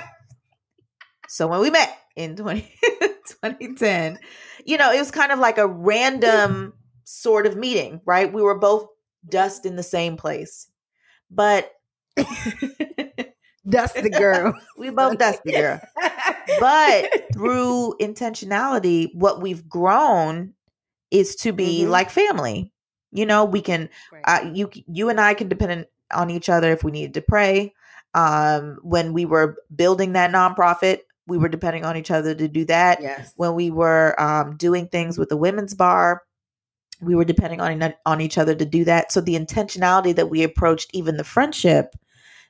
So 1.28 1.46
when 1.46 1.60
we 1.60 1.70
met 1.70 1.96
in 2.16 2.34
20, 2.36 2.60
2010, 2.90 4.18
you 4.64 4.76
know, 4.76 4.90
it 4.92 4.98
was 4.98 5.10
kind 5.10 5.30
of 5.32 5.38
like 5.38 5.58
a 5.58 5.66
random 5.66 6.72
sort 7.04 7.46
of 7.46 7.56
meeting, 7.56 8.00
right? 8.04 8.32
We 8.32 8.42
were 8.42 8.58
both 8.58 8.86
dust 9.28 9.64
in 9.66 9.76
the 9.76 9.82
same 9.82 10.16
place. 10.16 10.66
But 11.30 11.70
That's 13.64 13.92
the 13.92 14.10
girl. 14.10 14.54
we 14.78 14.90
both 14.90 15.18
dusty 15.18 15.52
girl. 15.52 15.80
But 16.58 17.10
through 17.32 17.94
intentionality, 18.00 19.14
what 19.14 19.40
we've 19.40 19.68
grown 19.68 20.54
is 21.10 21.36
to 21.36 21.52
be 21.52 21.82
Mhm. 21.84 21.88
like 21.88 22.10
family. 22.10 22.72
You 23.12 23.26
know, 23.26 23.44
we 23.44 23.60
can 23.60 23.88
uh, 24.24 24.50
you 24.52 24.70
you 24.86 25.08
and 25.08 25.20
I 25.20 25.34
can 25.34 25.48
depend 25.48 25.86
on 26.12 26.30
each 26.30 26.48
other 26.48 26.72
if 26.72 26.82
we 26.84 26.90
needed 26.90 27.14
to 27.14 27.22
pray. 27.22 27.74
Um, 28.14 28.78
when 28.82 29.12
we 29.12 29.24
were 29.24 29.56
building 29.74 30.14
that 30.14 30.30
nonprofit, 30.32 31.00
we 31.26 31.38
were 31.38 31.48
depending 31.48 31.84
on 31.84 31.96
each 31.96 32.10
other 32.10 32.34
to 32.34 32.48
do 32.48 32.64
that. 32.66 33.00
yes. 33.02 33.32
When 33.36 33.54
we 33.54 33.70
were 33.70 34.20
um, 34.20 34.56
doing 34.56 34.88
things 34.88 35.18
with 35.18 35.28
the 35.28 35.36
women's 35.36 35.74
bar, 35.74 36.22
we 37.00 37.14
were 37.14 37.24
depending 37.24 37.60
on 37.60 37.94
on 38.06 38.20
each 38.20 38.38
other 38.38 38.54
to 38.54 38.64
do 38.66 38.84
that. 38.84 39.10
So 39.12 39.20
the 39.20 39.36
intentionality 39.36 40.14
that 40.16 40.30
we 40.30 40.42
approached 40.42 40.90
even 40.92 41.16
the 41.16 41.24
friendship 41.24 41.94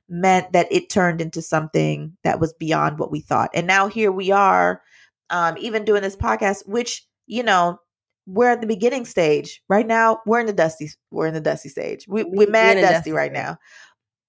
meant 0.09 0.53
that 0.53 0.67
it 0.71 0.91
turned 0.91 1.21
into 1.21 1.41
something 1.41 2.17
that 2.25 2.41
was 2.41 2.53
beyond 2.55 2.99
what 2.99 3.11
we 3.13 3.21
thought. 3.21 3.51
And 3.55 3.67
now 3.67 3.87
here 3.87 4.11
we 4.11 4.33
are, 4.33 4.83
um, 5.31 5.57
even 5.59 5.85
doing 5.85 6.03
this 6.03 6.17
podcast, 6.17 6.67
which 6.69 7.07
you 7.27 7.43
know 7.45 7.79
we're 8.27 8.51
at 8.51 8.61
the 8.61 8.67
beginning 8.67 9.05
stage 9.05 9.63
right 9.69 9.87
now. 9.87 10.21
We're 10.27 10.41
in 10.41 10.47
the 10.47 10.53
dusty. 10.53 10.91
We're 11.11 11.27
in 11.29 11.35
the 11.35 11.41
dusty 11.41 11.69
stage. 11.69 12.07
We, 12.09 12.25
We- 12.25 12.39
we're 12.39 12.51
mad 12.51 12.75
dusty 12.81 12.95
dusty 12.95 13.13
right 13.13 13.33
now. 13.33 13.59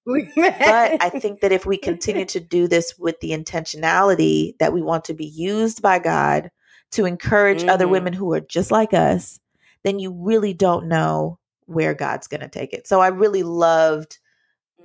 But 0.05 1.03
I 1.03 1.09
think 1.19 1.41
that 1.41 1.51
if 1.51 1.65
we 1.65 1.77
continue 1.77 2.25
to 2.25 2.39
do 2.39 2.67
this 2.67 2.95
with 2.97 3.19
the 3.19 3.31
intentionality 3.31 4.53
that 4.59 4.73
we 4.73 4.81
want 4.81 5.05
to 5.05 5.13
be 5.13 5.25
used 5.27 5.81
by 5.81 5.99
God 5.99 6.49
to 6.93 7.05
encourage 7.05 7.63
other 7.63 7.85
Mhm. 7.85 7.91
women 7.91 8.13
who 8.13 8.33
are 8.33 8.39
just 8.41 8.71
like 8.71 8.93
us, 8.93 9.39
then 9.83 9.99
you 9.99 10.11
really 10.11 10.53
don't 10.53 10.87
know 10.87 11.39
where 11.65 11.93
God's 11.93 12.27
going 12.27 12.41
to 12.41 12.49
take 12.49 12.73
it. 12.73 12.87
So 12.87 12.99
I 12.99 13.07
really 13.07 13.43
loved 13.43 14.19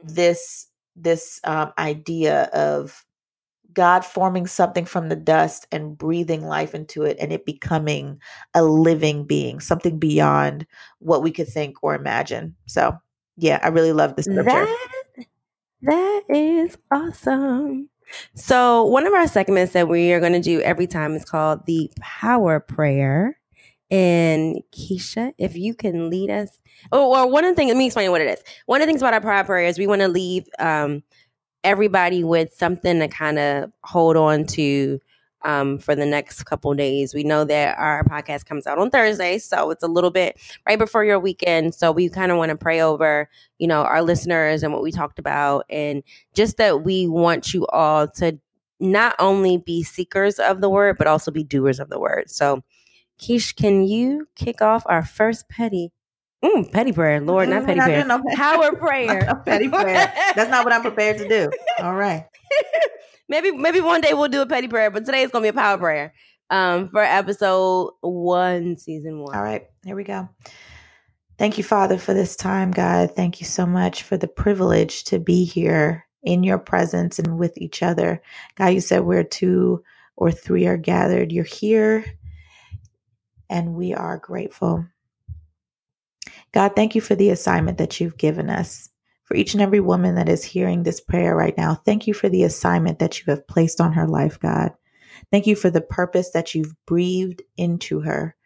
this 0.02 0.68
this 0.94 1.40
um, 1.44 1.72
idea 1.78 2.44
of 2.54 3.04
God 3.72 4.04
forming 4.04 4.46
something 4.46 4.86
from 4.86 5.10
the 5.10 5.16
dust 5.16 5.66
and 5.70 5.98
breathing 5.98 6.46
life 6.46 6.74
into 6.74 7.02
it 7.02 7.18
and 7.20 7.30
it 7.32 7.44
becoming 7.44 8.18
a 8.54 8.64
living 8.64 9.24
being, 9.24 9.60
something 9.60 9.98
beyond 9.98 10.66
what 10.98 11.22
we 11.22 11.30
could 11.30 11.48
think 11.48 11.76
or 11.82 11.94
imagine. 11.94 12.56
So, 12.64 12.96
yeah, 13.36 13.60
I 13.62 13.68
really 13.68 13.92
love 13.92 14.16
this 14.16 14.24
scripture. 14.24 14.50
That 14.50 15.26
that 15.82 16.22
is 16.30 16.78
awesome. 16.90 17.90
So 18.34 18.84
one 18.84 19.06
of 19.06 19.12
our 19.12 19.28
segments 19.28 19.72
that 19.74 19.88
we 19.88 20.12
are 20.12 20.20
going 20.20 20.32
to 20.32 20.40
do 20.40 20.60
every 20.62 20.86
time 20.86 21.14
is 21.14 21.24
called 21.24 21.66
the 21.66 21.90
Power 22.00 22.60
Prayer. 22.60 23.38
And 23.90 24.62
Keisha, 24.72 25.32
if 25.38 25.56
you 25.56 25.74
can 25.74 26.10
lead 26.10 26.30
us, 26.30 26.58
oh, 26.92 27.14
or 27.14 27.30
one 27.30 27.44
of 27.44 27.52
the 27.52 27.54
things, 27.56 27.68
let 27.68 27.76
me 27.76 27.86
explain 27.86 28.10
what 28.10 28.20
it 28.20 28.38
is. 28.38 28.44
One 28.66 28.80
of 28.80 28.86
the 28.86 28.90
things 28.90 29.02
about 29.02 29.14
our 29.14 29.20
prayer 29.20 29.44
Prayer 29.44 29.66
is 29.66 29.78
we 29.78 29.86
want 29.86 30.02
to 30.02 30.08
leave 30.08 30.46
um, 30.58 31.02
everybody 31.62 32.24
with 32.24 32.52
something 32.54 32.98
to 32.98 33.08
kind 33.08 33.38
of 33.38 33.72
hold 33.84 34.16
on 34.16 34.44
to 34.46 35.00
um, 35.44 35.78
for 35.78 35.94
the 35.94 36.06
next 36.06 36.42
couple 36.44 36.74
days. 36.74 37.14
We 37.14 37.22
know 37.22 37.44
that 37.44 37.78
our 37.78 38.02
podcast 38.04 38.46
comes 38.46 38.66
out 38.66 38.78
on 38.78 38.90
Thursday, 38.90 39.38
so 39.38 39.70
it's 39.70 39.84
a 39.84 39.88
little 39.88 40.10
bit 40.10 40.36
right 40.66 40.78
before 40.78 41.04
your 41.04 41.20
weekend. 41.20 41.74
So 41.74 41.92
we 41.92 42.08
kind 42.08 42.32
of 42.32 42.38
want 42.38 42.50
to 42.50 42.56
pray 42.56 42.80
over 42.80 43.28
you 43.58 43.66
know, 43.66 43.82
our 43.82 44.02
listeners 44.02 44.62
and 44.62 44.72
what 44.72 44.82
we 44.82 44.92
talked 44.92 45.18
about, 45.18 45.64
and 45.70 46.02
just 46.34 46.56
that 46.58 46.82
we 46.84 47.06
want 47.08 47.54
you 47.54 47.66
all 47.68 48.08
to 48.08 48.38
not 48.80 49.14
only 49.18 49.56
be 49.56 49.82
seekers 49.82 50.38
of 50.38 50.60
the 50.60 50.68
word, 50.68 50.98
but 50.98 51.06
also 51.06 51.30
be 51.30 51.44
doers 51.44 51.80
of 51.80 51.88
the 51.88 51.98
word. 51.98 52.30
So, 52.30 52.62
Keish, 53.20 53.54
can 53.56 53.84
you 53.86 54.28
kick 54.36 54.60
off 54.62 54.82
our 54.86 55.04
first 55.04 55.48
petty, 55.48 55.92
mm, 56.44 56.70
petty 56.72 56.92
prayer, 56.92 57.20
Lord, 57.20 57.48
not 57.48 57.62
Mm, 57.62 57.66
petty 57.66 57.80
we're 57.80 57.86
prayer, 57.86 58.04
no 58.04 58.22
petty- 58.22 58.36
power 58.36 58.76
prayer, 58.76 59.42
petty 59.44 59.68
prayer. 59.68 60.12
That's 60.34 60.50
not 60.50 60.64
what 60.64 60.72
I'm 60.72 60.82
prepared 60.82 61.18
to 61.18 61.28
do. 61.28 61.50
All 61.80 61.94
right. 61.94 62.26
maybe, 63.28 63.52
maybe 63.52 63.80
one 63.80 64.00
day 64.00 64.12
we'll 64.14 64.28
do 64.28 64.42
a 64.42 64.46
petty 64.46 64.68
prayer, 64.68 64.90
but 64.90 65.04
today 65.06 65.22
it's 65.22 65.32
gonna 65.32 65.42
be 65.42 65.48
a 65.48 65.52
power 65.52 65.78
prayer. 65.78 66.12
Um, 66.48 66.90
for 66.90 67.00
episode 67.02 67.90
one, 68.02 68.76
season 68.76 69.18
one. 69.20 69.34
All 69.34 69.42
right. 69.42 69.66
Here 69.84 69.96
we 69.96 70.04
go. 70.04 70.28
Thank 71.38 71.58
you, 71.58 71.64
Father, 71.64 71.98
for 71.98 72.14
this 72.14 72.36
time, 72.36 72.70
God. 72.70 73.16
Thank 73.16 73.40
you 73.40 73.46
so 73.46 73.66
much 73.66 74.04
for 74.04 74.16
the 74.16 74.28
privilege 74.28 75.04
to 75.04 75.18
be 75.18 75.44
here 75.44 76.06
in 76.22 76.42
your 76.44 76.58
presence 76.58 77.18
and 77.18 77.38
with 77.38 77.58
each 77.58 77.82
other. 77.82 78.22
God, 78.54 78.68
you 78.68 78.80
said 78.80 79.00
where 79.00 79.24
two 79.24 79.82
or 80.16 80.30
three 80.30 80.66
are 80.66 80.76
gathered, 80.78 81.32
you're 81.32 81.44
here, 81.44 82.04
and 83.48 83.74
we 83.74 83.94
are 83.94 84.18
grateful. 84.18 84.86
God, 86.52 86.72
thank 86.74 86.94
you 86.94 87.00
for 87.00 87.14
the 87.14 87.30
assignment 87.30 87.78
that 87.78 88.00
you've 88.00 88.16
given 88.16 88.50
us. 88.50 88.88
For 89.24 89.36
each 89.36 89.54
and 89.54 89.62
every 89.62 89.80
woman 89.80 90.14
that 90.14 90.28
is 90.28 90.44
hearing 90.44 90.82
this 90.82 91.00
prayer 91.00 91.34
right 91.34 91.56
now, 91.58 91.74
thank 91.74 92.06
you 92.06 92.14
for 92.14 92.28
the 92.28 92.44
assignment 92.44 93.00
that 93.00 93.18
you 93.18 93.24
have 93.28 93.46
placed 93.48 93.80
on 93.80 93.92
her 93.92 94.06
life, 94.06 94.38
God. 94.38 94.72
Thank 95.32 95.46
you 95.46 95.56
for 95.56 95.70
the 95.70 95.80
purpose 95.80 96.30
that 96.30 96.54
you've 96.54 96.74
breathed 96.86 97.42
into 97.56 98.00
her. 98.00 98.36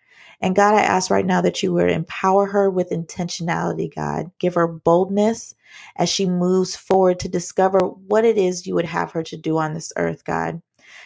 And 0.40 0.56
God, 0.56 0.74
I 0.74 0.80
ask 0.80 1.10
right 1.10 1.26
now 1.26 1.42
that 1.42 1.62
you 1.62 1.72
would 1.74 1.90
empower 1.90 2.46
her 2.46 2.70
with 2.70 2.90
intentionality, 2.90 3.94
God. 3.94 4.30
Give 4.38 4.54
her 4.54 4.66
boldness 4.66 5.54
as 5.96 6.08
she 6.08 6.24
moves 6.24 6.74
forward 6.74 7.20
to 7.20 7.28
discover 7.28 7.78
what 7.80 8.24
it 8.24 8.38
is 8.38 8.66
you 8.66 8.74
would 8.74 8.86
have 8.86 9.12
her 9.12 9.22
to 9.24 9.36
do 9.36 9.58
on 9.58 9.74
this 9.74 9.92
earth, 9.96 10.24
God. 10.24 10.62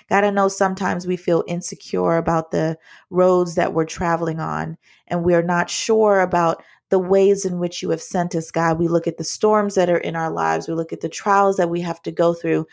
God, 0.09 0.25
I 0.25 0.31
know 0.31 0.49
sometimes 0.49 1.07
we 1.07 1.17
feel 1.17 1.45
insecure 1.47 2.17
about 2.17 2.51
the 2.51 2.79
roads 3.11 3.55
that 3.55 3.73
we're 3.73 3.85
traveling 3.85 4.41
on, 4.41 4.77
and 5.09 5.25
we're 5.25 5.43
not 5.43 5.71
sure 5.71 6.21
about 6.21 6.63
the 6.91 6.99
ways 6.99 7.45
in 7.45 7.59
which 7.59 7.83
you 7.83 7.91
have 7.91 8.03
sent 8.03 8.35
us, 8.35 8.51
God. 8.51 8.79
We 8.79 8.89
look 8.89 9.07
at 9.07 9.17
the 9.17 9.25
storms 9.25 9.75
that 9.75 9.91
are 9.91 9.99
in 9.99 10.17
our 10.17 10.31
lives, 10.31 10.69
we 10.69 10.75
look 10.75 10.93
at 10.93 11.01
the 11.01 11.09
trials 11.09 11.57
that 11.57 11.71
we 11.71 11.81
have 11.81 12.03
to 12.03 12.13
go 12.13 12.35
through, 12.35 12.67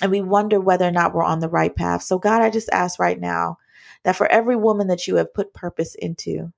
and 0.00 0.10
we 0.10 0.20
wonder 0.20 0.60
whether 0.60 0.86
or 0.86 0.92
not 0.92 1.14
we're 1.14 1.24
on 1.24 1.40
the 1.40 1.48
right 1.48 1.74
path. 1.74 2.02
So, 2.02 2.18
God, 2.18 2.42
I 2.42 2.50
just 2.50 2.70
ask 2.70 2.98
right 2.98 3.20
now 3.20 3.58
that 4.04 4.16
for 4.16 4.26
every 4.28 4.56
woman 4.56 4.86
that 4.86 5.06
you 5.06 5.16
have 5.16 5.34
put 5.34 5.52
purpose 5.52 5.94
into, 5.96 6.52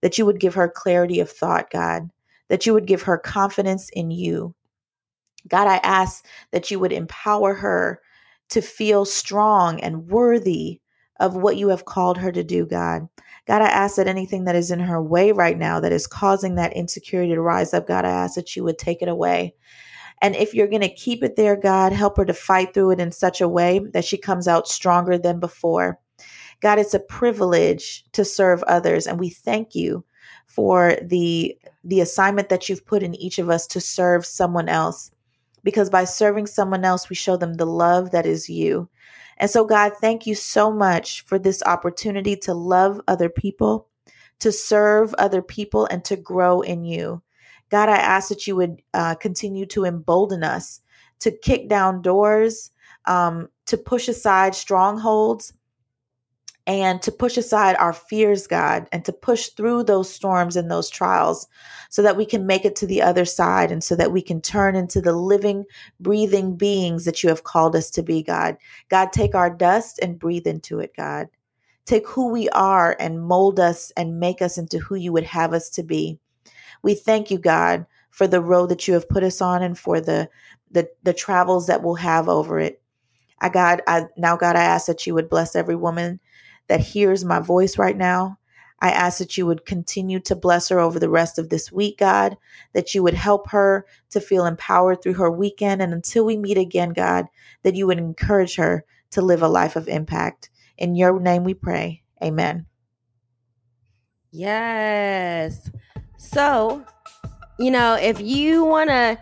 that 0.00 0.18
you 0.18 0.26
would 0.26 0.40
give 0.40 0.54
her 0.54 0.68
clarity 0.68 1.20
of 1.20 1.30
thought, 1.30 1.70
God, 1.70 2.10
that 2.48 2.66
you 2.66 2.74
would 2.74 2.86
give 2.86 3.02
her 3.02 3.18
confidence 3.18 3.90
in 3.90 4.10
you. 4.10 4.54
God, 5.48 5.66
I 5.66 5.76
ask 5.76 6.24
that 6.50 6.70
you 6.70 6.78
would 6.78 6.92
empower 6.92 7.54
her 7.54 8.00
to 8.50 8.60
feel 8.60 9.04
strong 9.04 9.80
and 9.80 10.08
worthy 10.08 10.80
of 11.20 11.36
what 11.36 11.56
you 11.56 11.68
have 11.68 11.84
called 11.84 12.18
her 12.18 12.32
to 12.32 12.42
do, 12.42 12.66
God. 12.66 13.08
God, 13.46 13.62
I 13.62 13.66
ask 13.66 13.96
that 13.96 14.08
anything 14.08 14.44
that 14.44 14.56
is 14.56 14.70
in 14.70 14.80
her 14.80 15.02
way 15.02 15.32
right 15.32 15.56
now 15.56 15.80
that 15.80 15.92
is 15.92 16.06
causing 16.06 16.54
that 16.54 16.72
insecurity 16.72 17.34
to 17.34 17.40
rise 17.40 17.74
up, 17.74 17.86
God, 17.86 18.04
I 18.04 18.10
ask 18.10 18.34
that 18.34 18.56
you 18.56 18.64
would 18.64 18.78
take 18.78 19.02
it 19.02 19.08
away. 19.08 19.54
And 20.22 20.34
if 20.34 20.54
you're 20.54 20.68
going 20.68 20.82
to 20.82 20.94
keep 20.94 21.22
it 21.22 21.36
there, 21.36 21.56
God, 21.56 21.92
help 21.92 22.16
her 22.16 22.24
to 22.24 22.32
fight 22.32 22.72
through 22.72 22.92
it 22.92 23.00
in 23.00 23.12
such 23.12 23.40
a 23.40 23.48
way 23.48 23.80
that 23.92 24.04
she 24.04 24.16
comes 24.16 24.48
out 24.48 24.68
stronger 24.68 25.18
than 25.18 25.40
before. 25.40 25.98
God, 26.60 26.78
it's 26.78 26.94
a 26.94 27.00
privilege 27.00 28.04
to 28.12 28.24
serve 28.24 28.62
others, 28.62 29.06
and 29.06 29.20
we 29.20 29.28
thank 29.28 29.74
you 29.74 30.04
for 30.46 30.96
the 31.02 31.56
the 31.82 32.00
assignment 32.00 32.48
that 32.48 32.68
you've 32.68 32.86
put 32.86 33.02
in 33.02 33.14
each 33.16 33.38
of 33.38 33.50
us 33.50 33.66
to 33.66 33.80
serve 33.80 34.24
someone 34.24 34.68
else. 34.68 35.10
Because 35.64 35.90
by 35.90 36.04
serving 36.04 36.46
someone 36.46 36.84
else, 36.84 37.08
we 37.08 37.16
show 37.16 37.36
them 37.36 37.54
the 37.54 37.66
love 37.66 38.12
that 38.12 38.26
is 38.26 38.48
you. 38.48 38.88
And 39.38 39.50
so, 39.50 39.64
God, 39.64 39.92
thank 40.00 40.26
you 40.26 40.36
so 40.36 40.70
much 40.70 41.22
for 41.22 41.38
this 41.38 41.62
opportunity 41.64 42.36
to 42.36 42.54
love 42.54 43.00
other 43.08 43.28
people, 43.28 43.88
to 44.38 44.52
serve 44.52 45.12
other 45.14 45.42
people, 45.42 45.86
and 45.86 46.04
to 46.04 46.14
grow 46.16 46.60
in 46.60 46.84
you. 46.84 47.20
God, 47.70 47.88
I 47.88 47.96
ask 47.96 48.28
that 48.28 48.46
you 48.46 48.54
would 48.54 48.80
uh, 48.92 49.16
continue 49.16 49.66
to 49.66 49.84
embolden 49.84 50.44
us 50.44 50.80
to 51.20 51.30
kick 51.30 51.68
down 51.68 52.02
doors, 52.02 52.70
um, 53.06 53.48
to 53.66 53.76
push 53.76 54.08
aside 54.08 54.54
strongholds, 54.54 55.52
and 56.66 57.02
to 57.02 57.12
push 57.12 57.36
aside 57.36 57.76
our 57.76 57.92
fears, 57.92 58.46
God, 58.46 58.88
and 58.90 59.04
to 59.04 59.12
push 59.12 59.48
through 59.48 59.84
those 59.84 60.08
storms 60.08 60.56
and 60.56 60.70
those 60.70 60.88
trials 60.88 61.46
so 61.90 62.00
that 62.02 62.16
we 62.16 62.24
can 62.24 62.46
make 62.46 62.64
it 62.64 62.74
to 62.76 62.86
the 62.86 63.02
other 63.02 63.26
side 63.26 63.70
and 63.70 63.84
so 63.84 63.94
that 63.96 64.12
we 64.12 64.22
can 64.22 64.40
turn 64.40 64.74
into 64.74 65.02
the 65.02 65.12
living, 65.12 65.64
breathing 66.00 66.56
beings 66.56 67.04
that 67.04 67.22
you 67.22 67.28
have 67.28 67.44
called 67.44 67.76
us 67.76 67.90
to 67.90 68.02
be, 68.02 68.22
God. 68.22 68.56
God, 68.88 69.12
take 69.12 69.34
our 69.34 69.50
dust 69.50 69.98
and 70.00 70.18
breathe 70.18 70.46
into 70.46 70.80
it, 70.80 70.92
God. 70.96 71.28
Take 71.84 72.08
who 72.08 72.30
we 72.30 72.48
are 72.50 72.96
and 72.98 73.22
mold 73.22 73.60
us 73.60 73.92
and 73.96 74.18
make 74.18 74.40
us 74.40 74.56
into 74.56 74.78
who 74.78 74.94
you 74.94 75.12
would 75.12 75.24
have 75.24 75.52
us 75.52 75.68
to 75.70 75.82
be. 75.82 76.18
We 76.82 76.94
thank 76.94 77.30
you, 77.30 77.38
God, 77.38 77.84
for 78.10 78.26
the 78.26 78.40
road 78.40 78.70
that 78.70 78.88
you 78.88 78.94
have 78.94 79.08
put 79.08 79.22
us 79.22 79.42
on 79.42 79.62
and 79.62 79.78
for 79.78 80.00
the 80.00 80.28
the, 80.70 80.88
the 81.04 81.12
travels 81.12 81.68
that 81.68 81.84
we'll 81.84 81.94
have 81.94 82.28
over 82.28 82.58
it. 82.58 82.82
I 83.40 83.48
God, 83.48 83.82
I 83.86 84.06
now 84.16 84.36
God, 84.36 84.56
I 84.56 84.62
ask 84.62 84.86
that 84.86 85.06
you 85.06 85.14
would 85.14 85.28
bless 85.28 85.54
every 85.54 85.76
woman 85.76 86.18
that 86.68 86.80
hears 86.80 87.24
my 87.24 87.40
voice 87.40 87.78
right 87.78 87.96
now. 87.96 88.38
I 88.80 88.90
ask 88.90 89.18
that 89.18 89.38
you 89.38 89.46
would 89.46 89.64
continue 89.64 90.20
to 90.20 90.36
bless 90.36 90.68
her 90.68 90.78
over 90.78 90.98
the 90.98 91.08
rest 91.08 91.38
of 91.38 91.48
this 91.48 91.72
week, 91.72 91.98
God, 91.98 92.36
that 92.74 92.94
you 92.94 93.02
would 93.02 93.14
help 93.14 93.48
her 93.50 93.86
to 94.10 94.20
feel 94.20 94.44
empowered 94.44 95.02
through 95.02 95.14
her 95.14 95.30
weekend. 95.30 95.80
And 95.80 95.92
until 95.94 96.24
we 96.26 96.36
meet 96.36 96.58
again, 96.58 96.90
God, 96.90 97.26
that 97.62 97.74
you 97.74 97.86
would 97.86 97.98
encourage 97.98 98.56
her 98.56 98.84
to 99.12 99.22
live 99.22 99.42
a 99.42 99.48
life 99.48 99.76
of 99.76 99.88
impact. 99.88 100.50
In 100.76 100.96
your 100.96 101.18
name 101.18 101.44
we 101.44 101.54
pray. 101.54 102.02
Amen. 102.22 102.66
Yes. 104.30 105.70
So, 106.18 106.84
you 107.58 107.70
know, 107.70 107.94
if 107.94 108.20
you 108.20 108.64
want 108.64 108.90
to 108.90 109.18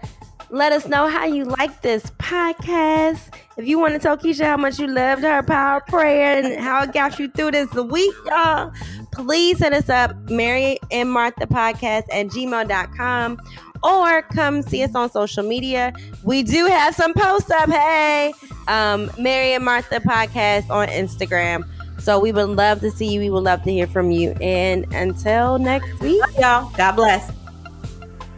let 0.52 0.70
us 0.70 0.86
know 0.86 1.08
how 1.08 1.24
you 1.24 1.44
like 1.44 1.80
this 1.80 2.04
podcast. 2.18 3.34
If 3.56 3.66
you 3.66 3.78
want 3.78 3.94
to 3.94 3.98
tell 3.98 4.18
Keisha 4.18 4.44
how 4.44 4.58
much 4.58 4.78
you 4.78 4.86
loved 4.86 5.22
her 5.22 5.42
power 5.42 5.80
prayer 5.80 6.44
and 6.44 6.60
how 6.60 6.82
it 6.82 6.92
got 6.92 7.18
you 7.18 7.28
through 7.28 7.52
this 7.52 7.72
week, 7.72 8.14
y'all, 8.26 8.70
please 9.12 9.60
hit 9.60 9.72
us 9.72 9.88
up, 9.88 10.14
Mary 10.28 10.78
and 10.90 11.10
Martha 11.10 11.46
Podcast 11.46 12.02
at 12.12 12.26
gmail.com 12.26 13.40
or 13.82 14.22
come 14.22 14.60
see 14.60 14.84
us 14.84 14.94
on 14.94 15.10
social 15.10 15.42
media. 15.42 15.94
We 16.22 16.42
do 16.42 16.66
have 16.66 16.94
some 16.94 17.14
posts 17.14 17.50
up. 17.50 17.70
Hey, 17.70 18.34
um, 18.68 19.10
Mary 19.18 19.54
and 19.54 19.64
Martha 19.64 20.00
Podcast 20.00 20.68
on 20.68 20.88
Instagram. 20.88 21.66
So 21.98 22.20
we 22.20 22.30
would 22.30 22.50
love 22.50 22.80
to 22.80 22.90
see 22.90 23.06
you. 23.06 23.20
We 23.20 23.30
would 23.30 23.44
love 23.44 23.62
to 23.62 23.70
hear 23.70 23.86
from 23.86 24.10
you. 24.10 24.32
And 24.42 24.84
until 24.92 25.58
next 25.58 25.98
week, 26.00 26.22
y'all. 26.38 26.70
God 26.76 26.92
bless. 26.92 27.32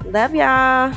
Love 0.04 0.32
y'all. 0.32 0.94